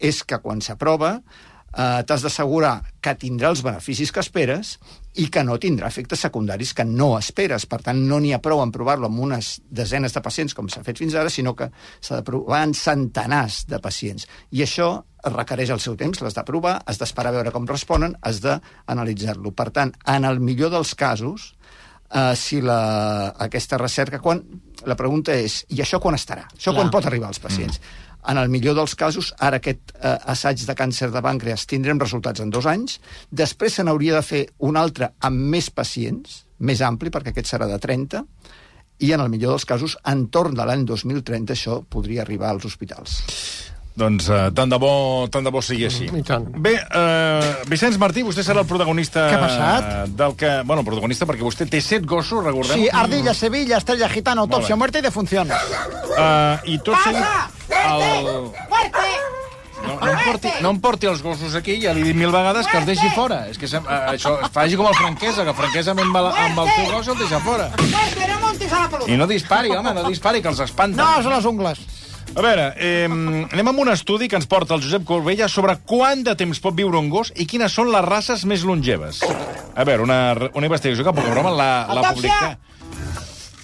és 0.01 0.23
que 0.25 0.41
quan 0.41 0.61
s'aprova 0.65 1.19
eh, 1.19 2.01
t'has 2.07 2.25
d'assegurar 2.25 2.79
que 3.01 3.13
tindrà 3.19 3.51
els 3.53 3.61
beneficis 3.65 4.11
que 4.11 4.23
esperes 4.23 4.77
i 5.19 5.27
que 5.27 5.43
no 5.43 5.57
tindrà 5.59 5.89
efectes 5.91 6.21
secundaris 6.23 6.73
que 6.77 6.85
no 6.87 7.13
esperes. 7.17 7.65
Per 7.67 7.81
tant, 7.83 7.99
no 8.07 8.19
n'hi 8.21 8.31
ha 8.35 8.41
prou 8.43 8.61
en 8.63 8.71
provar-lo 8.71 9.09
amb 9.09 9.19
unes 9.25 9.53
desenes 9.67 10.15
de 10.15 10.23
pacients, 10.23 10.55
com 10.55 10.69
s'ha 10.71 10.83
fet 10.85 11.01
fins 11.01 11.15
ara, 11.19 11.29
sinó 11.29 11.55
que 11.57 11.67
s'ha 11.99 12.21
de 12.21 12.27
provar 12.27 12.63
en 12.67 12.75
centenars 12.77 13.65
de 13.67 13.81
pacients. 13.83 14.27
I 14.55 14.63
això 14.63 14.93
requereix 15.27 15.73
el 15.75 15.81
seu 15.83 15.97
temps, 15.99 16.21
l'has 16.23 16.37
de 16.37 16.45
provar, 16.47 16.79
has 16.85 17.01
d'esperar 17.01 17.33
a 17.33 17.39
veure 17.39 17.51
com 17.53 17.67
responen, 17.69 18.15
has 18.21 18.39
d'analitzar-lo. 18.45 19.51
Per 19.51 19.69
tant, 19.75 19.91
en 20.15 20.25
el 20.25 20.39
millor 20.39 20.71
dels 20.73 20.95
casos, 20.95 21.51
eh, 22.11 22.35
si 22.35 22.61
la, 22.61 23.35
aquesta 23.37 23.77
recerca... 23.81 24.21
Quan, 24.23 24.43
la 24.87 24.97
pregunta 24.97 25.35
és, 25.37 25.59
i 25.75 25.83
això 25.83 25.99
quan 26.01 26.17
estarà? 26.17 26.47
Això 26.55 26.73
quan 26.73 26.89
pot 26.89 27.05
arribar 27.05 27.29
als 27.29 27.41
pacients? 27.43 27.77
Mm. 27.77 28.10
En 28.29 28.37
el 28.37 28.51
millor 28.53 28.75
dels 28.77 28.93
casos, 28.95 29.31
ara 29.41 29.57
aquest 29.57 29.93
eh, 29.95 30.15
assaig 30.33 30.61
de 30.67 30.75
càncer 30.77 31.09
de 31.13 31.23
pàncreas 31.25 31.65
tindrem 31.69 31.99
resultats 32.01 32.43
en 32.43 32.53
dos 32.53 32.67
anys, 32.69 32.99
després 33.31 33.79
se 33.79 33.85
n'hauria 33.85 34.19
de 34.19 34.25
fer 34.25 34.43
un 34.67 34.77
altre 34.77 35.13
amb 35.25 35.49
més 35.55 35.71
pacients, 35.73 36.43
més 36.59 36.83
ampli, 36.85 37.09
perquè 37.09 37.33
aquest 37.33 37.49
serà 37.49 37.69
de 37.69 37.79
30, 37.81 38.21
i 39.01 39.13
en 39.15 39.23
el 39.23 39.31
millor 39.33 39.55
dels 39.55 39.65
casos, 39.65 39.97
entorn 40.05 40.53
de 40.57 40.65
l'any 40.67 40.85
2030, 40.85 41.55
això 41.57 41.81
podria 41.89 42.21
arribar 42.21 42.51
als 42.51 42.67
hospitals. 42.69 43.17
Doncs 43.91 44.29
uh, 44.31 44.47
tant, 44.55 44.71
de 44.71 44.77
bo, 44.79 45.27
tant 45.27 45.43
de 45.43 45.51
bo 45.51 45.59
sigui 45.61 45.83
així. 45.89 46.05
I 46.15 46.21
tant. 46.23 46.45
Bé, 46.63 46.71
uh, 46.79 47.65
Vicenç 47.67 47.97
Martí, 47.99 48.23
vostè 48.23 48.45
serà 48.47 48.63
el 48.63 48.67
protagonista... 48.69 49.25
Què 49.27 49.35
ha 49.35 49.41
passat? 49.41 49.89
eh, 49.89 50.05
Del 50.21 50.35
que, 50.39 50.51
bueno, 50.63 50.85
protagonista 50.87 51.27
perquè 51.27 51.43
vostè 51.43 51.67
té 51.69 51.81
set 51.83 52.05
gossos, 52.07 52.39
recordem. 52.45 52.79
Sí, 52.79 52.87
Ardilla, 52.87 53.33
Sevilla, 53.35 53.77
Estrella 53.81 54.07
Gitana, 54.09 54.41
Autopsia, 54.47 54.75
bé. 54.75 54.79
Muerte 54.79 54.99
y 54.99 55.01
Defunción. 55.01 55.51
Uh, 55.51 56.71
I 56.71 56.79
tot 56.79 56.95
seguit... 57.03 57.25
El... 57.81 58.51
No, 59.81 59.95
no, 59.97 60.11
em 60.13 60.19
porti, 60.27 60.49
no 60.61 60.69
em 60.75 60.79
porti 60.79 61.07
els 61.09 61.23
gossos 61.25 61.55
aquí, 61.57 61.79
ja 61.81 61.89
li 61.97 62.03
he 62.03 62.11
dit 62.11 62.17
mil 62.17 62.29
vegades 62.31 62.67
que 62.69 62.77
els 62.77 62.85
deixi 62.85 63.07
fora. 63.15 63.47
És 63.49 63.57
que 63.57 63.65
sem- 63.67 63.81
eh, 63.89 64.01
això, 64.13 64.35
faci 64.53 64.77
com 64.77 64.85
el 64.87 64.93
franquesa, 64.93 65.41
que 65.47 65.55
franquesa 65.57 65.95
amb, 65.95 66.03
el, 66.05 66.27
amb 66.29 66.59
el 66.61 66.69
seu 66.75 66.91
gos 66.93 67.07
el 67.09 67.17
deixa 67.17 67.39
fora. 67.41 67.71
I 69.09 69.17
no 69.17 69.25
dispari, 69.27 69.73
home, 69.73 69.93
no 69.97 70.03
dispari, 70.05 70.41
que 70.41 70.51
els 70.53 70.61
espanta. 70.61 71.01
No, 71.01 71.23
son 71.25 71.33
las 71.33 71.45
ungles. 71.49 71.81
A 72.31 72.39
veure, 72.39 72.69
eh, 72.79 73.07
anem 73.11 73.69
amb 73.73 73.81
un 73.83 73.89
estudi 73.91 74.29
que 74.31 74.37
ens 74.39 74.47
porta 74.47 74.77
el 74.77 74.83
Josep 74.83 75.03
Corbella 75.07 75.49
sobre 75.51 75.75
quant 75.87 76.21
de 76.23 76.35
temps 76.39 76.61
pot 76.63 76.75
viure 76.77 76.95
un 76.95 77.09
gos 77.11 77.33
i 77.35 77.43
quines 77.49 77.73
són 77.75 77.91
les 77.91 78.05
races 78.05 78.45
més 78.47 78.63
longeves. 78.63 79.19
A 79.75 79.83
veure, 79.87 80.05
una, 80.05 80.19
una 80.55 80.69
investigació 80.69 81.03
que, 81.03 81.13
poca 81.17 81.33
broma, 81.33 81.51
la, 81.51 81.71
la 81.91 82.13
publica... 82.13 82.53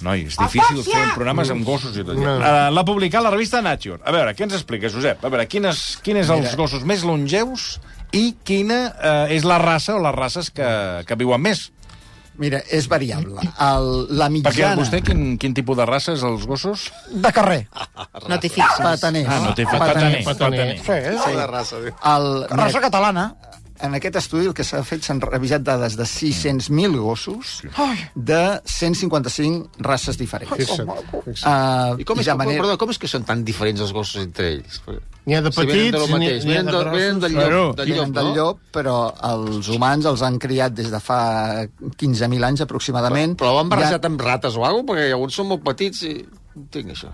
Noi, 0.04 0.28
és 0.30 0.36
difícil 0.38 0.84
fer 0.86 1.08
programes 1.16 1.50
amb 1.50 1.66
gossos 1.66 1.96
i 1.98 2.04
tot. 2.06 2.20
No. 2.20 2.36
Uh, 2.38 2.68
L'ha 2.76 2.84
publicat 2.86 3.24
la 3.26 3.32
revista 3.34 3.64
Nature. 3.66 3.98
A 4.06 4.14
veure, 4.14 4.36
què 4.38 4.46
ens 4.46 4.54
explica, 4.60 4.92
Josep? 4.94 5.24
A 5.26 5.32
veure, 5.34 5.48
quines, 5.50 5.86
quines 6.06 6.30
els 6.30 6.52
Mira. 6.52 6.60
gossos 6.60 6.84
més 6.86 7.08
longeus 7.08 7.80
i 8.14 8.36
quina 8.46 8.82
uh, 8.92 9.24
és 9.34 9.48
la 9.48 9.58
raça 9.64 9.96
o 9.96 10.04
les 10.04 10.16
races 10.16 10.52
que, 10.54 10.70
que 11.08 11.18
viuen 11.18 11.42
més? 11.42 11.70
Mira, 12.38 12.60
és 12.70 12.86
variable. 12.88 13.42
El, 13.42 13.88
la 14.14 14.28
Perquè 14.30 14.52
mitjana... 14.52 14.76
vostè, 14.78 15.00
quin, 15.06 15.38
quin 15.42 15.56
tipus 15.58 15.78
de 15.80 15.86
raça 15.90 16.14
és 16.14 16.22
els 16.28 16.46
gossos? 16.46 16.88
De 17.10 17.32
carrer. 17.34 17.64
No 18.30 18.38
t'hi 18.38 18.52
fixis. 18.54 18.82
Pataners. 18.84 19.28
Ah, 19.30 19.40
no 19.48 19.54
té 19.58 19.66
fet 19.66 19.80
Pataners. 19.82 20.26
pataner. 20.26 20.26
Pataner. 20.28 20.80
pataner. 20.86 21.20
Sí, 21.26 21.36
La 21.40 21.48
raça, 21.50 21.80
diu. 21.82 21.96
El, 22.14 22.28
Raça 22.54 22.82
catalana. 22.84 23.28
en 23.80 23.94
aquest 23.94 24.16
estudi 24.18 24.48
el 24.50 24.54
que 24.58 24.64
s'ha 24.66 24.80
fet 24.82 25.04
s'han 25.06 25.20
revisat 25.22 25.62
dades 25.62 25.94
de 26.00 26.06
600.000 26.10 26.96
gossos 26.98 27.60
de 28.16 28.40
155 28.66 29.70
races 29.86 30.18
diferents. 30.18 30.56
Fixa't, 30.58 30.90
fixa't. 31.28 31.46
Uh, 31.46 32.02
I 32.02 32.08
com 32.10 32.18
és, 32.18 32.26
de 32.26 32.32
que, 32.32 32.38
manera... 32.42 32.64
perdó, 32.64 32.78
com 32.82 32.90
és 32.90 32.98
que 32.98 33.10
són 33.12 33.24
tan 33.28 33.44
diferents 33.46 33.82
els 33.86 33.94
gossos 33.94 34.24
entre 34.24 34.50
ells? 34.56 34.82
N'hi 35.28 35.36
ha 35.36 35.42
de 35.44 35.52
Si 35.52 35.60
de 35.60 35.66
petits, 35.68 35.98
n'hi 36.08 36.14
mateix, 36.14 36.46
ha 36.46 36.48
venen, 36.48 36.66
de 36.66 36.72
de, 36.72 36.92
venen 36.96 37.20
del 37.20 37.34
llop, 37.36 37.44
Claro. 37.44 37.64
del 37.76 37.90
llop, 37.92 38.12
del 38.16 38.30
llop, 38.38 38.60
però 38.72 38.96
els 39.34 39.68
humans 39.76 40.06
els 40.08 40.22
han 40.24 40.40
criat 40.40 40.72
des 40.74 40.88
de 40.90 41.00
fa 41.04 41.20
15.000 42.00 42.48
anys 42.48 42.62
aproximadament. 42.64 43.36
Però 43.38 43.52
ho 43.54 43.60
han 43.60 43.68
barrejat 43.70 44.02
Ja, 44.02 44.08
amb 44.08 44.22
rates 44.24 44.56
o 44.56 44.64
alguna? 44.64 44.88
Perquè 44.94 45.12
alguns 45.12 45.36
són 45.36 45.48
molt 45.52 45.64
petits 45.68 46.02
i... 46.08 46.16
Entenc 46.56 46.96
això. 46.96 47.12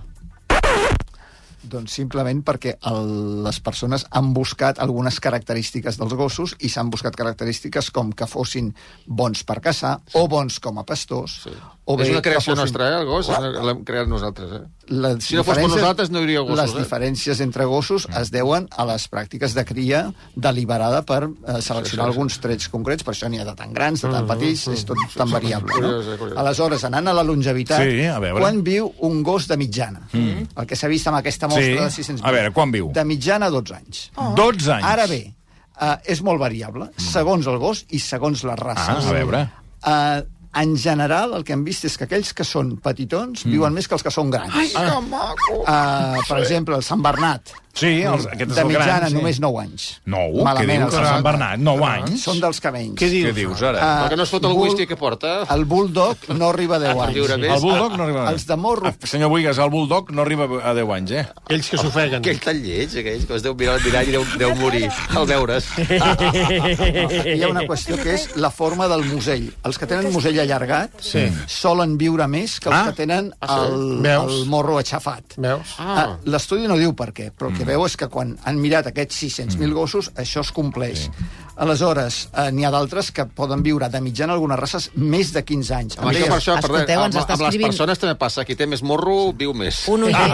doncs 1.63 1.93
simplement 1.95 2.41
perquè 2.43 2.73
el, 2.91 3.05
les 3.45 3.57
persones 3.63 4.03
han 4.11 4.33
buscat 4.35 4.81
algunes 4.83 5.15
característiques 5.23 5.95
dels 5.97 6.13
gossos 6.19 6.53
i 6.59 6.67
s'han 6.69 6.89
buscat 6.91 7.15
característiques 7.15 7.87
com 7.95 8.11
que 8.11 8.27
fossin 8.27 8.73
bons 9.07 9.45
per 9.47 9.61
caçar 9.63 9.93
o 10.19 10.25
bons 10.27 10.59
com 10.59 10.77
a 10.81 10.83
pastors. 10.83 11.37
Sí. 11.47 11.53
O 11.87 11.95
bé 11.97 12.03
és 12.03 12.11
una 12.11 12.21
creació 12.21 12.51
fossin- 12.51 12.61
nostra, 12.65 12.89
eh, 12.91 12.99
el 12.99 13.07
gos? 13.07 13.29
L'hem 13.29 13.83
creat 13.87 14.07
nosaltres, 14.11 14.51
eh? 14.59 14.61
Les 14.87 15.23
Si 15.23 15.35
no 15.35 15.43
fos 15.45 15.55
per 15.55 15.63
diferències- 15.63 15.79
nosaltres, 15.79 16.09
no 16.11 16.19
hi 16.19 16.21
hauria 16.23 16.39
gossos, 16.41 16.57
Les 16.59 16.73
eh? 16.73 16.83
diferències 16.83 17.39
entre 17.39 17.63
gossos 17.65 18.07
es 18.19 18.31
deuen 18.31 18.67
a 18.75 18.83
les 18.85 19.09
pràctiques 19.09 19.53
de 19.55 19.63
cria 19.65 20.13
deliberada 20.35 21.01
per 21.07 21.23
eh, 21.23 21.61
seleccionar 21.61 21.83
Sí, 21.85 21.89
sí, 21.89 21.95
sí. 21.95 22.01
alguns 22.01 22.39
trets 22.43 22.67
concrets, 22.69 23.03
per 23.03 23.13
això 23.13 23.29
n'hi 23.29 23.39
ha 23.39 23.45
de 23.45 23.55
tan 23.55 23.71
grans, 23.73 24.01
de 24.01 24.09
tan 24.11 24.27
petits, 24.27 24.67
és 24.67 24.83
tot 24.85 24.97
tan 25.15 25.31
variable. 25.31 25.71
Curiós, 25.71 26.05
eh, 26.05 26.09
No? 26.11 26.17
curiós. 26.17 26.37
Aleshores, 26.37 26.83
anant 26.83 27.07
a 27.07 27.13
la 27.13 27.23
longevitat, 27.23 27.79
Sí, 27.81 28.03
a 28.05 28.19
veure. 28.19 28.41
quan 28.41 28.61
viu 28.63 28.91
un 28.99 29.23
gos 29.23 29.47
de 29.47 29.57
mitjana? 29.57 30.01
El 30.13 30.65
que 30.67 30.75
s'ha 30.75 30.87
vist 30.89 31.07
amb 31.07 31.17
aquesta 31.17 31.47
mostra 31.47 31.63
Sí. 31.65 31.73
de 31.73 31.89
600 31.91 32.25
A 32.25 32.31
veure, 32.31 32.51
quan 32.51 32.71
viu? 32.71 32.91
De 32.91 33.05
mitjana, 33.05 33.49
12 33.49 33.73
anys. 33.75 34.11
12 34.35 34.69
anys. 34.71 34.83
Ara 34.85 35.07
bé, 35.07 35.33
uh, 35.81 35.95
és 36.05 36.21
molt 36.21 36.39
variable, 36.39 36.91
segons 36.97 37.47
el 37.47 37.57
gos 37.57 37.85
i 37.89 37.99
segons 37.99 38.43
les 38.43 38.59
races. 38.59 38.89
Ah, 38.89 39.09
a 39.09 39.13
veure. 39.13 39.49
Uh, 39.85 40.21
en 40.61 40.77
general, 40.77 41.33
el 41.37 41.43
que 41.47 41.55
hem 41.55 41.63
vist 41.65 41.87
és 41.89 41.97
que 41.97 42.05
aquells 42.05 42.33
que 42.37 42.45
són 42.45 42.75
petitons 42.83 43.45
mm. 43.45 43.51
viuen 43.55 43.73
més 43.73 43.89
que 43.89 43.97
els 43.97 44.05
que 44.05 44.13
són 44.13 44.29
grans. 44.33 44.53
Ai, 44.53 44.69
que 44.69 45.01
maco! 45.09 45.59
Uh, 45.63 46.21
per 46.29 46.39
exemple, 46.43 46.77
el 46.77 46.85
Sant 46.85 47.01
Bernat 47.05 47.55
Sí, 47.73 48.03
els, 48.05 48.27
aquests 48.29 48.53
De 48.53 48.61
els 48.61 48.67
mitjana, 48.69 48.97
grans, 48.99 49.09
sí. 49.09 49.15
només 49.17 49.39
9 49.41 49.57
anys. 49.63 49.83
Nou? 50.05 50.27
Què 50.37 50.43
Malament, 50.45 50.83
dius? 50.83 50.93
els 50.93 50.97
El 50.99 51.05
Sant 51.09 51.23
Bernat, 51.25 51.57
9 51.65 51.85
anys? 51.87 52.23
Són 52.27 52.39
dels 52.43 52.59
camells. 52.61 52.93
Què 52.99 53.07
dius? 53.09 53.25
Què 53.25 53.33
dius, 53.33 53.63
ara? 53.65 53.79
Ah, 53.81 53.93
Perquè 54.03 54.17
no 54.19 54.27
es 54.27 54.33
fot 54.35 54.45
el 54.45 54.53
bull- 54.53 54.67
whisky 54.69 54.85
que 54.85 54.95
porta. 54.95 55.31
El 55.55 55.65
bulldog 55.65 56.27
no 56.37 56.49
arriba 56.53 56.75
a 56.77 56.79
10 56.83 56.93
per 56.99 57.07
anys. 57.07 57.31
El 57.33 57.59
Bulldog 57.63 57.95
no 57.97 58.03
arriba 58.05 58.27
a... 58.27 58.31
Els 58.35 58.45
de 58.45 58.57
morro. 58.61 58.91
Ah, 58.91 58.93
senyor 59.09 59.31
Buigas, 59.33 59.57
el 59.57 59.71
Bulldog 59.73 60.11
no 60.13 60.21
arriba 60.21 60.45
a 60.61 60.73
10 60.77 60.91
anys, 60.99 61.11
eh? 61.17 61.23
Ells 61.49 61.69
que 61.73 61.79
s'ofeguen. 61.81 62.19
Aquell 62.21 62.39
tan 62.45 62.61
lleig, 62.61 62.93
aquell 63.01 63.25
que 63.25 63.39
es 63.39 63.47
deu 63.47 63.55
mirar 63.57 63.79
al 63.79 63.83
mirall 63.87 64.07
i 64.07 64.15
deu, 64.19 64.27
deu 64.43 64.53
morir 64.61 64.83
al 65.17 65.25
veure's. 65.33 65.71
Hi 65.79 67.41
ha 67.41 67.49
una 67.49 67.65
qüestió 67.65 67.97
que 68.03 68.13
és 68.19 68.27
la 68.37 68.51
forma 68.53 68.87
del 68.91 69.03
musell. 69.09 69.49
Els 69.65 69.81
que 69.81 69.89
tenen 69.89 70.11
musell 70.13 70.37
allargat 70.45 71.01
Sí. 71.01 71.25
solen 71.49 71.97
viure 71.97 72.27
més 72.29 72.59
que 72.59 72.69
els 72.69 72.77
Ah. 72.77 72.85
que 72.91 72.97
tenen 73.01 73.33
el, 73.41 73.99
Veus? 74.05 74.31
el 74.31 74.45
morro 74.45 74.77
aixafat. 74.77 75.37
Veus? 75.37 75.73
Ah. 75.79 76.17
L'estudi 76.25 76.67
no 76.69 76.77
diu 76.77 76.93
per 76.93 77.09
què, 77.13 77.31
però 77.33 77.49
el 77.49 77.53
Mm. 77.53 77.62
Que 77.63 77.69
veu 77.71 77.85
és 77.87 77.95
que 77.97 78.07
quan 78.11 78.35
han 78.43 78.59
mirat 78.61 78.87
aquests 78.91 79.15
600.000 79.23 79.71
gossos, 79.73 80.11
això 80.19 80.41
es 80.43 80.51
compleix. 80.51 81.07
Aleshores, 81.55 82.29
eh, 82.33 82.49
n'hi 82.51 82.65
ha 82.65 82.71
d'altres 82.73 83.11
que 83.13 83.25
poden 83.29 83.61
viure 83.63 83.85
de 83.93 83.99
mitjana 84.01 84.33
algunes 84.33 84.57
races 84.59 84.89
més 84.97 85.29
de 85.35 85.43
15 85.45 85.73
anys. 85.75 85.97
Amb 85.99 86.09
això, 86.09 86.25
per 86.27 86.37
això, 86.39 86.55
Escolteu, 86.57 86.85
perdó, 86.87 87.05
ens 87.05 87.15
amb, 87.21 87.29
amb 87.35 87.41
les 87.45 87.57
persones 87.61 87.99
també 88.01 88.15
passa. 88.17 88.41
Qui 88.43 88.55
té 88.57 88.65
més 88.67 88.81
morro, 88.83 89.31
viu 89.37 89.53
més. 89.53 89.83
Un 89.93 90.03
oient, 90.09 90.33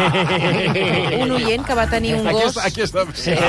un 1.25 1.31
oient 1.35 1.65
que 1.67 1.75
va 1.75 1.87
tenir 1.91 2.15
un 2.21 2.27
Aquí 2.27 2.39
gos... 2.39 2.55
està, 2.55 2.63
aquí 2.69 2.81
està. 2.87 3.03
Sí. 3.13 3.35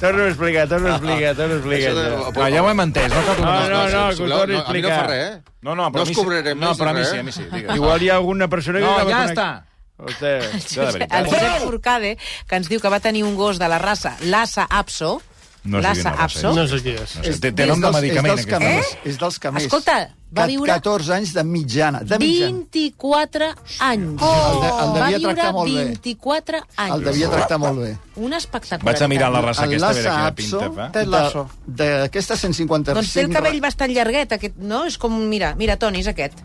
Torno 0.00 0.22
a 0.24 0.28
explicar, 0.28 0.68
torno 0.68 0.88
a 0.88 0.92
explicar, 0.96 1.34
torno 1.36 1.54
a 1.54 1.56
explicar. 1.58 1.94
No, 1.94 2.48
ja 2.50 2.62
ho 2.62 2.70
hem 2.70 2.80
entès. 2.80 3.08
No, 3.12 3.22
cal 3.22 3.26
No, 3.26 3.34
tornar. 3.36 3.70
no, 3.70 3.86
no, 3.86 3.90
que 3.90 3.96
ho 3.96 4.10
sisplau, 4.16 4.38
torni 4.40 4.54
a 4.54 4.58
no, 4.58 4.64
a 4.66 4.72
mi 4.72 4.82
no 4.82 4.88
explicar. 4.88 5.00
fa 5.00 5.06
res, 5.06 5.26
eh? 5.26 5.42
no, 5.62 5.74
no, 5.74 5.92
però 5.92 5.96
No 5.96 6.02
a 6.02 6.04
mi 6.06 6.14
sí- 6.14 6.20
cobrarem 6.20 6.58
No, 6.60 6.68
més, 6.68 6.78
però 6.78 6.90
a 6.90 6.92
mi 6.94 7.04
sí, 7.04 7.16
a 7.18 7.22
mi 7.22 7.32
sí. 7.32 7.42
Digues. 7.52 7.76
Igual 7.76 8.02
hi 8.02 8.08
ha 8.10 8.16
alguna 8.16 8.48
persona 8.48 8.78
que... 8.80 8.84
No, 8.84 9.08
ja 9.10 9.24
està. 9.30 9.64
El 10.06 10.60
Josep, 10.60 11.06
el 11.10 11.24
Josep 11.26 11.62
Forcade, 11.64 12.16
que 12.48 12.56
ens 12.60 12.68
diu 12.68 12.80
que 12.80 12.88
va 12.92 13.00
tenir 13.00 13.24
un 13.24 13.34
gos 13.34 13.58
de 13.58 13.68
la 13.68 13.78
raça 13.78 14.16
Lhasa 14.20 14.66
Apso. 14.68 15.22
No 15.66 15.80
sé 15.80 15.88
raça 15.88 16.10
Apso. 16.22 16.52
No 16.54 16.66
sé 16.70 16.78
qui 16.84 16.92
és. 16.94 17.16
No 17.16 17.24
sé, 17.24 17.32
té, 17.42 17.50
té 17.50 17.64
nom 17.66 17.80
de 17.82 17.90
medicament, 17.90 18.36
és 18.38 18.44
dels 18.44 18.46
aquest. 18.46 18.52
camells, 18.52 18.92
Eh? 18.92 19.08
és 19.10 19.16
dels 19.18 19.38
camells. 19.42 19.64
Escolta, 19.66 19.96
va 20.36 20.44
viure 20.46 20.70
14 20.76 21.10
anys 21.16 21.32
de 21.34 21.42
mitjana. 21.42 22.02
De 22.06 22.18
mitjana. 22.22 22.52
24 22.52 23.48
anys. 23.80 24.22
El 24.22 24.60
de- 24.62 24.70
el 24.84 24.92
devia 24.94 25.18
tractar 25.24 25.52
molt 25.56 25.72
bé. 25.74 25.84
24 25.88 26.60
anys. 26.76 26.94
El 26.94 27.04
devia 27.08 27.30
tractar 27.30 27.58
molt 27.58 27.80
bé. 27.80 27.96
Un 28.14 28.32
espectacular. 28.38 28.92
Vaig 28.92 29.02
a 29.02 29.08
mirar 29.08 29.32
la 29.32 29.40
raça 29.40 29.64
aquesta, 29.64 29.88
a 29.88 29.92
veure 29.92 30.10
quina 30.10 30.26
Apso, 30.26 30.58
pinta 30.60 31.30
fa. 31.32 31.46
D'aquestes 31.66 32.38
155... 32.46 32.94
Doncs 33.00 33.12
té 33.16 33.24
el 33.24 33.32
cabell 33.32 33.60
bastant 33.60 33.90
llarguet, 33.90 34.36
aquest, 34.38 34.56
no? 34.60 34.84
És 34.86 34.98
com, 34.98 35.18
mira, 35.26 35.54
mira, 35.56 35.76
Toni, 35.76 36.04
és 36.04 36.06
aquest. 36.06 36.44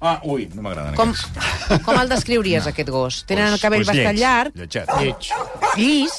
Ah, 0.00 0.20
ui, 0.24 0.44
no 0.54 0.62
m'agraden 0.62 0.94
Com, 0.94 1.10
aquests. 1.14 1.82
com 1.86 1.98
el 2.00 2.08
descriuries, 2.10 2.66
aquest 2.68 2.90
gos? 2.92 3.22
Tenen 3.26 3.52
el 3.54 3.60
cabell 3.60 3.84
Pues 3.84 3.94
bastant 3.94 4.16
lleig, 4.18 4.20
llarg, 4.20 4.56
Lletget. 4.60 4.90
Lleig. 5.00 5.30
llis, 5.76 6.16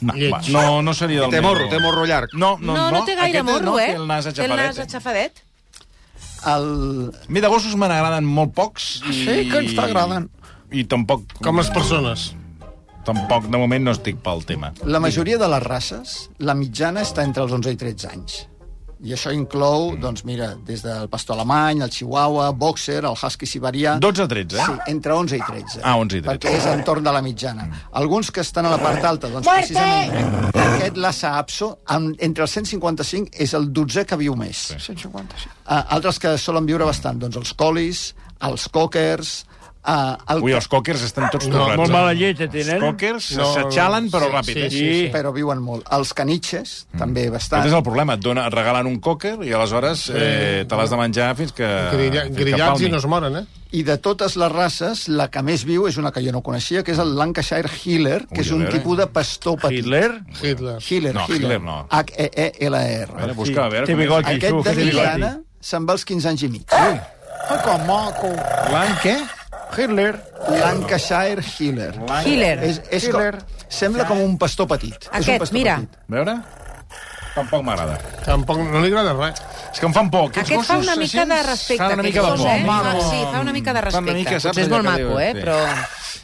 No, 0.00 0.14
Lleig. 0.16 0.32
va, 0.32 0.40
no, 0.48 0.80
no 0.82 0.94
seria 0.94 1.20
del 1.26 1.30
Té 1.30 1.40
meu 1.42 1.50
morro, 1.50 1.66
gust. 1.66 1.76
té 1.76 1.82
morro 1.84 2.06
llarg. 2.08 2.32
No, 2.32 2.56
no, 2.58 2.74
no, 2.74 2.90
no, 2.90 3.04
té 3.04 3.14
gaire 3.18 3.38
aquest 3.38 3.44
morro, 3.50 3.64
no, 3.74 3.78
eh? 3.78 3.90
Té 3.92 3.96
el 4.00 4.06
nas 4.08 4.24
Té 4.32 4.44
el 4.46 4.56
nas 4.56 4.78
aixafadet. 4.78 4.86
aixafadet. 4.88 5.44
El... 6.46 7.10
A 7.12 7.28
mi 7.28 7.40
de 7.44 7.48
gossos 7.52 7.76
me 7.76 7.86
n'agraden 7.90 8.24
molt 8.24 8.54
pocs. 8.56 9.02
I... 9.04 9.12
Sí, 9.12 9.34
que 9.50 9.58
ens 9.60 9.74
t'agraden. 9.76 10.30
I 10.72 10.84
tampoc... 10.88 11.26
Com 11.44 11.58
les 11.60 11.68
persones. 11.74 12.30
Tampoc, 13.04 13.46
de 13.52 13.58
moment, 13.60 13.84
no 13.84 13.92
estic 13.96 14.18
pel 14.24 14.42
tema. 14.48 14.72
La 14.84 15.00
majoria 15.00 15.36
de 15.40 15.48
les 15.52 15.62
races, 15.64 16.14
la 16.38 16.54
mitjana 16.56 17.04
està 17.04 17.24
entre 17.28 17.42
els 17.44 17.52
11 17.52 17.72
i 17.76 17.78
13 17.80 18.08
anys. 18.14 18.38
I 19.00 19.14
això 19.16 19.30
inclou, 19.32 19.94
doncs 19.96 20.26
mira, 20.28 20.50
des 20.66 20.82
del 20.84 21.06
pastor 21.08 21.38
alemany, 21.38 21.80
el 21.80 21.92
chihuahua, 21.92 22.50
boxer, 22.52 22.98
el 23.00 23.14
husky 23.16 23.46
siberià... 23.48 23.94
12 24.02 24.26
a 24.26 24.28
13, 24.28 24.58
eh? 24.58 24.66
Sí, 24.66 24.92
entre 24.92 25.14
11 25.16 25.38
i 25.38 25.40
13. 25.46 25.80
Ah, 25.80 25.94
11 25.96 26.18
i 26.18 26.24
13. 26.26 26.28
Perquè 26.28 26.52
és 26.58 26.66
entorn 26.68 27.06
de 27.06 27.14
la 27.16 27.22
mitjana. 27.24 27.64
Alguns 27.96 28.28
que 28.30 28.44
estan 28.44 28.68
a 28.68 28.74
la 28.74 28.80
part 28.82 29.06
alta, 29.08 29.30
doncs 29.32 29.48
precisament 29.48 30.50
aquest 30.66 31.00
Lhasa 31.00 31.32
Apso, 31.38 31.70
amb, 31.88 32.12
entre 32.20 32.44
els 32.44 32.58
155, 32.58 33.32
és 33.40 33.56
el 33.56 33.70
12 33.72 34.04
que 34.10 34.20
viu 34.20 34.36
més. 34.36 34.66
155. 34.76 35.56
Uh, 35.64 35.80
altres 35.96 36.20
que 36.20 36.34
solen 36.40 36.68
viure 36.68 36.88
bastant, 36.88 37.20
doncs 37.24 37.40
els 37.40 37.54
colis, 37.56 38.10
els 38.50 38.68
cockers... 38.68 39.38
Uh, 39.80 40.12
el, 40.34 40.42
Ui, 40.44 40.52
els 40.52 40.66
cockers 40.68 41.00
estan 41.06 41.30
tots 41.32 41.46
No, 41.48 41.54
torrats. 41.56 41.78
Molt 41.80 41.88
eh? 41.88 41.92
mala 41.94 42.10
llet, 42.12 42.40
Els 42.44 42.52
tenen. 42.52 42.82
cockers 42.82 43.30
No, 43.38 43.46
s'atxalen, 43.54 44.10
però 44.12 44.26
sí, 44.28 44.32
ràpid, 44.34 44.58
sí, 44.58 44.64
eh? 44.66 44.70
sí. 45.06 45.06
però 45.14 45.30
viuen 45.32 45.62
molt. 45.64 45.86
Els 45.96 46.10
caniches, 46.12 46.74
també 47.00 47.30
bastant. 47.32 47.62
Aquest 47.62 47.72
és 47.72 47.78
el 47.78 47.84
problema, 47.86 48.18
et, 48.18 48.20
dona, 48.20 48.44
et 48.50 48.52
regalen 48.58 48.86
un 48.90 48.98
cocker 49.00 49.38
i 49.40 49.54
aleshores 49.56 50.02
eh, 50.12 50.66
te 50.68 50.76
l'has 50.76 50.92
de 50.92 50.98
menjar 51.00 51.30
fins 51.38 51.54
que... 51.56 51.64
Grilla, 51.94 52.26
fins 52.28 52.36
que 52.36 52.44
grillats 52.44 52.74
palmi. 52.74 52.90
i 52.90 52.92
no 52.92 53.00
es 53.00 53.06
moren, 53.08 53.40
eh? 53.40 53.44
I 53.72 53.82
de 53.86 53.96
totes 54.02 54.36
les 54.36 54.52
races, 54.52 55.06
la 55.08 55.28
que 55.32 55.40
més 55.46 55.64
viu 55.64 55.86
és 55.88 55.96
una 55.96 56.12
que 56.12 56.20
jo 56.26 56.32
no 56.36 56.42
coneixia, 56.44 56.82
que 56.84 56.92
és 56.92 56.98
el 57.00 57.14
Lancashire 57.16 57.70
Heeler, 57.80 58.26
que 58.28 58.42
Ui, 58.42 58.44
és 58.44 58.50
un 58.52 58.64
veure. 58.66 58.76
tipus 58.76 58.98
de 59.00 59.06
pastor 59.06 59.56
petit. 59.64 59.78
Hitler? 59.80 60.10
Hitler. 60.42 60.76
Heeler, 60.84 61.14
No, 61.14 61.24
Heeler. 61.24 61.40
Heeler 61.56 61.60
no. 61.62 61.78
E 61.88 61.94
A 61.96 62.02
veure, 62.04 62.50
H-E-E-L-R. 62.60 63.34
busca, 63.34 63.64
a 63.64 63.68
veure... 63.72 63.86
Té 63.86 63.94
bigoti, 63.96 64.34
Aquest 64.36 64.60
de 64.66 64.74
que 64.76 64.84
mitjana 64.84 65.32
se'n 65.60 65.86
va 65.88 65.96
als 65.96 66.04
15 66.04 66.28
anys 66.34 66.42
i 66.44 66.48
mig. 66.52 66.66
Ai, 66.76 66.98
que 67.48 67.76
maco. 67.86 68.34
Blanc, 68.68 68.98
què? 69.04 69.16
Hitler. 69.76 70.14
Lancashire 70.50 71.42
Heeler. 71.58 71.94
Healer. 72.24 72.56
És, 72.64 72.80
és 72.90 73.04
Heeler. 73.08 73.36
com, 73.38 73.66
sembla 73.68 74.06
com 74.08 74.20
un 74.20 74.36
pastor 74.38 74.66
petit. 74.68 74.94
és 74.94 75.08
un 75.10 75.16
Aquest, 75.22 75.38
pastor 75.46 75.58
mira. 75.58 75.76
Petit. 75.76 76.00
A 76.08 76.14
veure... 76.18 76.40
Tampoc 77.30 77.62
m'agrada. 77.62 77.94
Tampoc 78.26 78.58
no 78.58 78.80
li 78.82 78.88
agrada 78.90 79.12
res. 79.14 79.38
És 79.70 79.78
que 79.78 79.86
em 79.86 79.92
fan 79.94 80.08
por. 80.10 80.24
Aquests 80.32 80.50
Aquest 80.50 80.66
fa 80.66 80.78
una 80.82 80.96
mica 80.98 81.24
de 81.30 81.36
respecte. 81.46 81.78
Fan 81.78 81.92
una 81.92 82.02
aquest 82.02 82.16
mica 82.16 82.22
de 82.26 82.30
por. 82.40 82.48
eh? 82.50 82.64
Fa, 82.66 83.10
sí, 83.10 83.20
fa 83.30 83.40
una 83.44 83.52
mica 83.54 83.72
de 83.72 83.82
Fa 83.84 83.86
una 83.86 83.90
respecte. 84.00 84.14
mica, 84.18 84.40
saps, 84.40 84.48
Potser 84.50 84.64
és 84.64 84.70
molt 84.72 84.82
que 84.82 84.90
maco, 85.04 85.20
eh? 85.20 85.34
Però... 85.38 85.58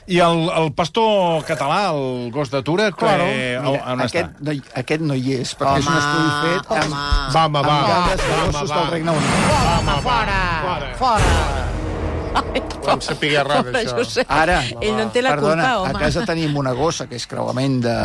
I 0.08 0.18
el, 0.22 0.42
el 0.62 0.72
pastor 0.74 1.44
català, 1.46 1.78
el 1.94 2.30
gos 2.34 2.50
de 2.50 2.60
Tura, 2.66 2.90
que, 2.90 2.98
Claro. 2.98 3.22
on, 3.24 3.30
Mira, 3.70 3.84
on 3.92 4.02
està? 4.02 4.04
aquest, 4.10 4.36
no, 4.40 4.52
hi- 4.58 4.62
aquest 4.82 5.00
no 5.06 5.14
hi 5.14 5.32
és, 5.38 5.54
perquè 5.58 5.78
és 5.78 5.86
un 5.86 5.94
Home, 5.94 6.02
estudi 6.02 6.30
fet 6.42 6.74
amb, 6.74 6.92
home. 6.92 7.32
Va, 7.34 7.46
home, 7.46 7.62
va. 7.62 7.78
amb 7.78 7.88
dades 7.88 8.20
de 8.20 8.28
Va, 8.28 8.34
home, 8.42 8.52
gossos 8.52 8.70
va. 8.70 8.76
del 8.82 8.90
Regne 8.96 9.10
Unit. 9.10 9.30
Home, 9.78 9.98
Fora! 10.10 10.40
Fora! 10.66 10.94
Fora! 10.98 12.62
Vam 12.86 13.02
saber 13.04 13.32
Pobre 13.46 13.78
això. 13.82 13.96
Josep. 13.98 14.30
Ara, 14.30 14.60
Ell 14.80 14.96
no 14.96 15.06
en 15.06 15.12
té 15.14 15.22
la 15.22 15.34
perdona, 15.36 15.62
culpa, 15.74 15.84
home. 15.84 15.94
a 15.98 16.04
casa 16.06 16.24
tenim 16.28 16.56
una 16.56 16.72
gossa 16.76 17.06
que 17.10 17.16
és 17.18 17.26
creuament 17.30 17.80
de, 17.84 17.96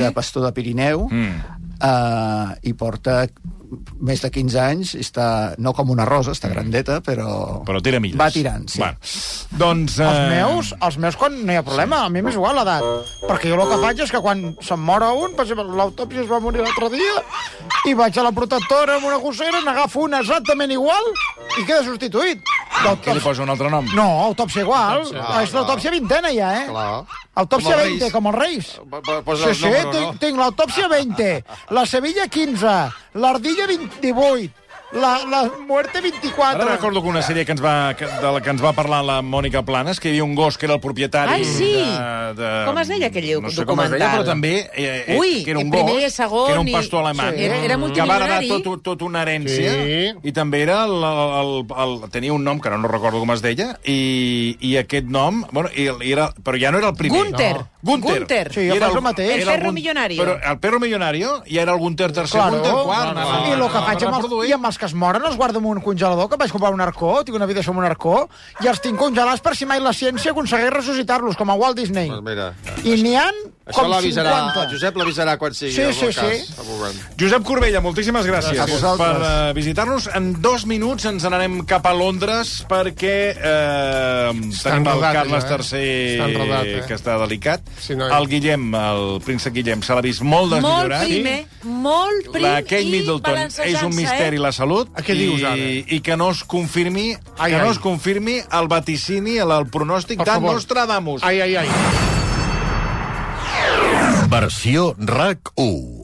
de 0.00 0.12
pastor 0.16 0.46
de 0.48 0.52
Pirineu 0.56 1.06
Mm. 1.10 1.34
uh, 1.82 2.52
i 2.62 2.72
porta 2.74 3.24
més 4.02 4.18
de 4.18 4.30
15 4.34 4.56
anys, 4.58 4.92
està 4.98 5.54
no 5.62 5.70
com 5.76 5.92
una 5.94 6.02
rosa, 6.08 6.32
està 6.34 6.48
grandeta, 6.50 6.96
però... 7.06 7.60
Però 7.68 7.78
tira 7.84 8.00
milles. 8.02 8.18
Va 8.18 8.26
tirant, 8.34 8.64
sí. 8.66 8.80
Bueno, 8.82 8.98
doncs... 9.60 9.98
Els 10.02 10.18
eh, 10.18 10.24
meus, 10.32 10.72
els 10.88 10.96
meus 10.98 11.18
quan 11.20 11.36
no 11.46 11.54
hi 11.54 11.58
ha 11.60 11.62
problema, 11.66 12.00
a 12.02 12.10
mi 12.10 12.22
m'és 12.26 12.34
igual 12.34 12.58
l'edat. 12.58 12.82
Perquè 13.28 13.52
jo 13.52 13.60
el 13.60 13.70
que 13.70 13.78
faig 13.84 14.02
és 14.06 14.10
que 14.10 14.22
quan 14.24 14.42
se'm 14.66 14.82
mor 14.82 15.06
un, 15.06 15.36
per 15.38 15.46
exemple, 15.46 15.68
l'autòpsia 15.78 16.24
es 16.24 16.30
va 16.32 16.40
morir 16.42 16.64
l'altre 16.64 16.90
dia, 16.96 17.20
i 17.86 17.94
vaig 17.94 18.18
a 18.18 18.26
la 18.26 18.34
protectora 18.34 18.98
amb 18.98 19.06
una 19.06 19.20
gossera, 19.22 19.62
n'agafo 19.62 20.02
una 20.08 20.24
exactament 20.24 20.74
igual 20.74 21.06
i 21.60 21.62
queda 21.62 21.84
substituït. 21.86 22.42
Què 23.04 23.14
li 23.14 23.20
posa 23.20 23.42
un 23.44 23.50
altre 23.52 23.70
nom? 23.70 23.86
No, 23.94 24.06
autòpsia 24.30 24.62
igual. 24.64 25.00
Autòpsia. 25.02 25.24
Ah, 25.28 25.42
és 25.44 25.52
l'autòpsia 25.54 25.90
vintena 25.94 26.30
ja, 26.32 26.48
eh? 26.62 26.66
Clar. 26.68 27.04
Autòpsia 27.42 27.74
Com 27.76 27.80
els 27.80 27.90
20, 27.90 28.00
Reis. 28.00 28.12
com 28.12 28.26
els 28.30 28.38
Reis. 28.38 28.70
Po- 28.90 29.22
Posa 29.24 29.48
Sí, 29.54 29.54
sí, 29.60 29.64
número, 29.66 29.90
tinc, 29.90 30.06
no? 30.06 30.18
tinc 30.24 30.38
l'autòpsia 30.38 30.88
20, 30.88 31.44
la 31.70 31.84
Sevilla 31.86 32.26
15, 32.28 32.74
l'Ardilla 33.14 33.66
28, 33.66 34.52
la, 34.92 35.24
la 35.30 35.50
Muerte 35.66 36.00
24. 36.00 36.62
Ara 36.62 36.72
recordo 36.76 37.00
que 37.02 37.08
una 37.08 37.22
sèrie 37.22 37.44
que 37.46 37.52
ens 37.54 37.62
va, 37.62 37.94
que, 37.94 38.06
de 38.06 38.32
la 38.34 38.40
que 38.42 38.50
ens 38.50 38.62
va 38.62 38.72
parlar 38.74 39.04
la 39.06 39.20
Mònica 39.22 39.62
Planes, 39.62 40.00
que 40.00 40.08
hi 40.08 40.12
havia 40.16 40.24
un 40.24 40.34
gos 40.34 40.58
que 40.58 40.66
era 40.66 40.74
el 40.74 40.80
propietari... 40.82 41.32
Ai, 41.38 41.44
sí. 41.44 41.70
De, 41.76 42.34
de, 42.42 42.50
Com 42.66 42.78
es 42.82 42.88
deia 42.90 43.06
aquell 43.10 43.28
no 43.42 43.50
sé 43.54 43.64
com 43.68 43.80
es 43.84 43.90
deia, 43.92 44.08
documental? 44.08 44.16
però 44.18 44.26
també 44.26 44.52
eh, 44.74 45.04
eh, 45.06 45.18
Ui, 45.18 45.44
que 45.44 45.52
era 45.54 45.60
un 45.62 45.68
i 45.68 45.74
primer 45.76 45.94
gos, 45.94 46.02
i 46.06 46.10
segon 46.10 46.46
que 46.46 46.52
era 46.56 46.60
un 46.64 46.68
i- 46.68 46.74
pastor 46.74 47.04
alemany, 47.04 47.36
Sí. 47.38 47.44
Era- 47.46 47.58
era 47.64 47.78
que 47.78 48.06
va 48.10 48.18
tot, 48.64 48.82
tot 48.82 49.02
una 49.06 49.22
herència, 49.22 49.72
Sí. 49.78 50.28
i 50.28 50.32
també 50.32 50.62
era 50.62 50.82
el, 50.84 50.96
el, 50.98 51.54
el, 51.70 51.94
el, 52.04 52.10
tenia 52.10 52.32
un 52.34 52.42
nom, 52.44 52.58
que 52.60 52.68
ara 52.68 52.78
no 52.78 52.88
recordo 52.88 53.20
com 53.22 53.30
es 53.36 53.42
deia, 53.42 53.76
i, 53.84 54.56
i 54.60 54.76
aquest 54.80 55.06
nom, 55.06 55.44
bueno, 55.52 55.70
i, 55.76 55.86
i 56.02 56.12
era, 56.12 56.32
però 56.42 56.58
ja 56.60 56.70
no 56.74 56.78
era 56.82 56.88
el 56.90 56.96
primer. 56.98 57.24
Gunther. 57.30 57.54
No. 57.56 57.68
Gunther. 57.82 58.18
Gunther. 58.18 58.52
Sí, 58.52 58.60
I 58.60 58.70
era 58.76 58.86
faig 58.88 58.96
el 58.96 59.02
mateix. 59.02 59.30
El 59.34 59.40
era 59.42 59.52
perro 59.52 59.72
millonario. 59.72 60.22
Però 60.22 60.50
el 60.52 60.58
perro 60.60 60.80
millonario 60.80 61.42
ja 61.46 61.62
era 61.62 61.72
el 61.72 61.78
Gunther 61.78 62.12
tercer, 62.12 62.38
Claro, 62.40 62.56
Gunther 62.58 62.72
quart. 62.72 63.12
claro, 63.12 63.18
anava- 63.20 63.48
I 63.48 63.52
el 63.52 63.60
que 63.70 63.84
faig 63.86 64.04
amb 64.04 64.14
els, 64.20 64.48
i 64.48 64.52
amb 64.52 64.66
els 64.66 64.78
que 64.78 64.86
es 64.86 64.94
moren 64.94 65.24
els 65.24 65.36
guardo 65.36 65.58
en 65.58 65.64
un 65.64 65.80
congelador, 65.80 66.28
que 66.28 66.36
vaig 66.36 66.50
comprar 66.52 66.72
un 66.72 66.80
arcó, 66.80 67.24
tinc 67.24 67.36
una 67.36 67.46
vida 67.46 67.60
amb 67.66 67.78
un 67.78 67.84
arcó, 67.84 68.28
i 68.60 68.66
els 68.66 68.80
tinc 68.80 68.98
congelats 68.98 69.40
per 69.40 69.56
si 69.56 69.64
mai 69.64 69.80
la 69.80 69.92
ciència 69.92 70.32
aconsegueix 70.32 70.70
ressuscitar-los, 70.70 71.36
com 71.36 71.48
a 71.50 71.54
Walt 71.54 71.76
Disney. 71.78 72.08
Pues 72.08 72.22
mira. 72.22 72.54
I 72.84 73.00
n'hi 73.02 73.16
han 73.16 73.34
Això 73.70 73.86
l'avisarà, 73.88 74.32
50. 74.50 74.62
el 74.66 74.70
Josep 74.74 74.96
l'avisarà 75.00 75.36
quan 75.40 75.54
sigui 75.54 75.72
Sí, 75.72 75.82
el 75.82 75.94
sí, 75.94 76.06
cas. 76.06 76.16
sí. 76.16 76.54
Josep 77.20 77.42
Corbella, 77.46 77.80
moltíssimes 77.80 78.26
gràcies, 78.26 78.58
A 78.60 78.66
vosaltres. 78.66 79.16
per 79.16 79.50
uh, 79.50 79.54
visitar-nos. 79.56 80.08
En 80.14 80.32
dos 80.42 80.66
minuts 80.66 81.04
ens 81.08 81.24
n'anem 81.24 81.60
cap 81.68 81.86
a 81.86 81.92
Londres 81.94 82.64
perquè 82.68 83.14
uh, 83.36 84.32
tenim 84.34 84.86
el 84.86 84.92
enredat, 84.98 85.14
Carles 85.14 85.44
eh? 85.44 85.50
III, 85.50 86.18
Està 86.20 86.28
enredat, 86.28 86.66
eh? 86.66 86.82
que 86.88 86.94
està 86.98 87.16
delicat. 87.24 87.70
Sí, 87.80 87.96
noi. 87.96 88.10
el 88.16 88.28
Guillem, 88.30 88.68
el 88.74 89.06
príncep 89.24 89.54
Guillem, 89.54 89.82
se 89.86 89.94
l'ha 89.94 90.02
vist 90.04 90.22
molt 90.22 90.50
Molt 90.50 90.58
desmillorat. 90.60 91.04
prim, 91.06 91.26
eh? 91.26 91.46
Molt 91.64 92.30
prim 92.32 92.42
La 92.46 92.60
Kate 92.62 92.82
i 92.82 92.90
Middleton 92.90 93.38
és 93.66 93.82
un 93.84 93.94
misteri 93.94 94.36
eh? 94.36 94.40
la 94.40 94.52
salut 94.52 94.88
A 94.96 95.02
què 95.04 95.12
i, 95.14 95.18
dius, 95.26 95.42
ara? 95.44 95.56
i 95.96 96.00
que 96.00 96.16
no 96.16 96.30
es 96.32 96.42
confirmi 96.44 97.10
Ai, 97.38 97.50
que 97.52 97.58
no 97.58 97.66
ai. 97.68 97.74
es 97.74 97.78
confirmi 97.78 98.38
el 98.40 98.68
vaticini, 98.68 99.36
el, 99.38 99.50
el 99.52 99.66
pronòstic 99.70 100.18
Per 100.18 100.26
de 100.26 100.32
favor. 100.32 100.54
Nostradamus. 100.54 101.22
Ai, 101.22 101.40
ai, 101.40 101.56
ai. 101.56 102.19
Versió 104.30 104.94
RAC 104.96 105.50
1. 105.56 105.99